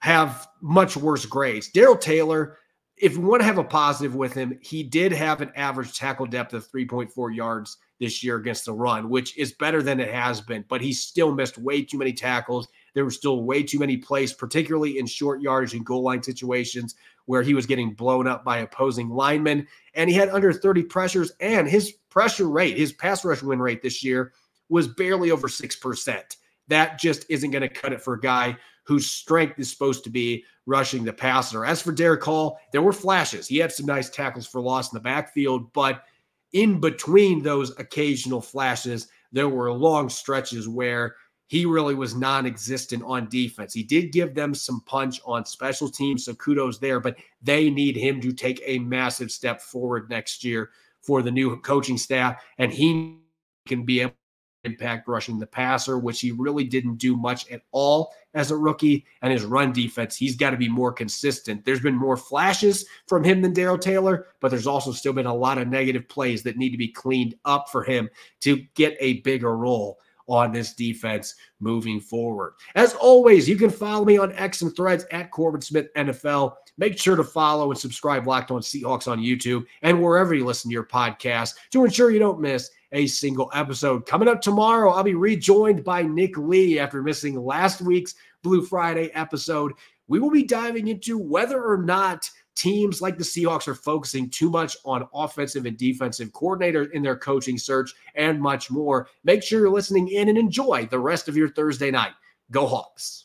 have 0.00 0.48
much 0.60 0.96
worse 0.96 1.26
grades. 1.26 1.68
Darrell 1.68 1.96
Taylor, 1.96 2.58
if 2.96 3.16
we 3.16 3.24
want 3.24 3.40
to 3.40 3.46
have 3.46 3.58
a 3.58 3.64
positive 3.64 4.14
with 4.14 4.34
him, 4.34 4.58
he 4.60 4.82
did 4.82 5.12
have 5.12 5.40
an 5.40 5.52
average 5.56 5.96
tackle 5.96 6.26
depth 6.26 6.52
of 6.54 6.70
3.4 6.70 7.34
yards 7.34 7.78
this 7.98 8.24
year 8.24 8.36
against 8.36 8.64
the 8.64 8.72
run, 8.72 9.10
which 9.10 9.36
is 9.36 9.52
better 9.52 9.82
than 9.82 10.00
it 10.00 10.12
has 10.12 10.40
been, 10.40 10.64
but 10.68 10.80
he 10.80 10.92
still 10.92 11.34
missed 11.34 11.58
way 11.58 11.82
too 11.82 11.98
many 11.98 12.12
tackles. 12.12 12.68
There 12.94 13.04
were 13.04 13.10
still 13.10 13.42
way 13.42 13.62
too 13.62 13.78
many 13.78 13.96
plays, 13.96 14.32
particularly 14.32 14.98
in 14.98 15.06
short 15.06 15.40
yardage 15.40 15.74
and 15.74 15.84
goal 15.84 16.02
line 16.02 16.22
situations 16.22 16.94
where 17.26 17.42
he 17.42 17.54
was 17.54 17.66
getting 17.66 17.94
blown 17.94 18.26
up 18.26 18.44
by 18.44 18.58
opposing 18.58 19.08
linemen. 19.08 19.66
And 19.94 20.10
he 20.10 20.16
had 20.16 20.28
under 20.30 20.52
30 20.52 20.82
pressures, 20.84 21.32
and 21.40 21.68
his 21.68 21.92
pressure 22.08 22.48
rate, 22.48 22.76
his 22.76 22.92
pass 22.92 23.24
rush 23.24 23.42
win 23.42 23.60
rate 23.60 23.82
this 23.82 24.02
year 24.02 24.32
was 24.68 24.88
barely 24.88 25.30
over 25.30 25.48
6%. 25.48 26.36
That 26.68 26.98
just 26.98 27.26
isn't 27.28 27.50
going 27.50 27.62
to 27.62 27.68
cut 27.68 27.92
it 27.92 28.02
for 28.02 28.14
a 28.14 28.20
guy 28.20 28.56
whose 28.84 29.10
strength 29.10 29.58
is 29.58 29.70
supposed 29.70 30.04
to 30.04 30.10
be 30.10 30.44
rushing 30.66 31.04
the 31.04 31.12
passer. 31.12 31.64
As 31.64 31.82
for 31.82 31.92
Derick 31.92 32.22
Hall, 32.24 32.58
there 32.72 32.82
were 32.82 32.92
flashes. 32.92 33.46
He 33.46 33.58
had 33.58 33.72
some 33.72 33.86
nice 33.86 34.10
tackles 34.10 34.46
for 34.46 34.60
loss 34.60 34.92
in 34.92 34.96
the 34.96 35.00
backfield, 35.00 35.72
but 35.72 36.04
in 36.52 36.80
between 36.80 37.42
those 37.42 37.70
occasional 37.78 38.40
flashes, 38.40 39.08
there 39.32 39.48
were 39.48 39.72
long 39.72 40.08
stretches 40.08 40.68
where 40.68 41.14
he 41.50 41.66
really 41.66 41.96
was 41.96 42.14
non 42.14 42.46
existent 42.46 43.02
on 43.04 43.28
defense. 43.28 43.74
He 43.74 43.82
did 43.82 44.12
give 44.12 44.36
them 44.36 44.54
some 44.54 44.82
punch 44.86 45.20
on 45.26 45.44
special 45.44 45.88
teams, 45.88 46.24
so 46.24 46.34
kudos 46.34 46.78
there, 46.78 47.00
but 47.00 47.16
they 47.42 47.68
need 47.68 47.96
him 47.96 48.20
to 48.20 48.32
take 48.32 48.62
a 48.64 48.78
massive 48.78 49.32
step 49.32 49.60
forward 49.60 50.08
next 50.08 50.44
year 50.44 50.70
for 51.02 51.22
the 51.22 51.30
new 51.30 51.56
coaching 51.62 51.98
staff, 51.98 52.40
and 52.58 52.72
he 52.72 53.18
can 53.66 53.84
be 53.84 54.00
able 54.00 54.12
to 54.12 54.70
impact 54.70 55.08
rushing 55.08 55.40
the 55.40 55.46
passer, 55.46 55.98
which 55.98 56.20
he 56.20 56.30
really 56.30 56.62
didn't 56.62 56.98
do 56.98 57.16
much 57.16 57.50
at 57.50 57.62
all 57.72 58.14
as 58.34 58.52
a 58.52 58.56
rookie. 58.56 59.04
And 59.22 59.32
his 59.32 59.44
run 59.44 59.72
defense, 59.72 60.16
he's 60.16 60.36
got 60.36 60.50
to 60.50 60.56
be 60.56 60.68
more 60.68 60.92
consistent. 60.92 61.64
There's 61.64 61.80
been 61.80 61.96
more 61.96 62.16
flashes 62.16 62.86
from 63.08 63.24
him 63.24 63.42
than 63.42 63.54
Darrell 63.54 63.76
Taylor, 63.76 64.28
but 64.38 64.52
there's 64.52 64.68
also 64.68 64.92
still 64.92 65.14
been 65.14 65.26
a 65.26 65.34
lot 65.34 65.58
of 65.58 65.66
negative 65.66 66.08
plays 66.08 66.44
that 66.44 66.58
need 66.58 66.70
to 66.70 66.78
be 66.78 66.92
cleaned 66.92 67.34
up 67.44 67.68
for 67.70 67.82
him 67.82 68.08
to 68.42 68.58
get 68.76 68.96
a 69.00 69.14
bigger 69.22 69.56
role 69.56 69.98
on 70.30 70.52
this 70.52 70.72
defense 70.72 71.34
moving 71.58 72.00
forward. 72.00 72.54
As 72.76 72.94
always, 72.94 73.48
you 73.48 73.56
can 73.56 73.68
follow 73.68 74.04
me 74.04 74.16
on 74.16 74.32
X 74.32 74.62
and 74.62 74.74
threads 74.74 75.04
at 75.10 75.30
Corbin 75.30 75.60
Smith 75.60 75.92
NFL. 75.94 76.54
Make 76.78 76.98
sure 76.98 77.16
to 77.16 77.24
follow 77.24 77.70
and 77.70 77.78
subscribe 77.78 78.26
Locked 78.26 78.52
On 78.52 78.60
Seahawks 78.60 79.08
on 79.08 79.18
YouTube 79.18 79.66
and 79.82 80.00
wherever 80.00 80.32
you 80.32 80.46
listen 80.46 80.70
to 80.70 80.72
your 80.72 80.84
podcast 80.84 81.54
to 81.72 81.84
ensure 81.84 82.10
you 82.10 82.20
don't 82.20 82.40
miss 82.40 82.70
a 82.92 83.06
single 83.06 83.50
episode. 83.54 84.06
Coming 84.06 84.28
up 84.28 84.40
tomorrow, 84.40 84.90
I'll 84.90 85.02
be 85.02 85.14
rejoined 85.14 85.84
by 85.84 86.02
Nick 86.02 86.38
Lee 86.38 86.78
after 86.78 87.02
missing 87.02 87.34
last 87.34 87.80
week's 87.80 88.14
Blue 88.42 88.64
Friday 88.64 89.10
episode. 89.14 89.72
We 90.08 90.18
will 90.18 90.30
be 90.30 90.44
diving 90.44 90.88
into 90.88 91.18
whether 91.18 91.62
or 91.62 91.78
not 91.78 92.28
teams 92.60 93.00
like 93.00 93.16
the 93.16 93.24
Seahawks 93.24 93.66
are 93.68 93.74
focusing 93.74 94.28
too 94.28 94.50
much 94.50 94.76
on 94.84 95.08
offensive 95.14 95.64
and 95.64 95.78
defensive 95.78 96.30
coordinators 96.32 96.90
in 96.92 97.02
their 97.02 97.16
coaching 97.16 97.56
search 97.56 97.94
and 98.14 98.38
much 98.38 98.70
more. 98.70 99.08
Make 99.24 99.42
sure 99.42 99.60
you're 99.60 99.70
listening 99.70 100.08
in 100.08 100.28
and 100.28 100.36
enjoy 100.36 100.86
the 100.90 100.98
rest 100.98 101.26
of 101.26 101.36
your 101.38 101.48
Thursday 101.48 101.90
night. 101.90 102.12
Go 102.50 102.66
Hawks. 102.66 103.24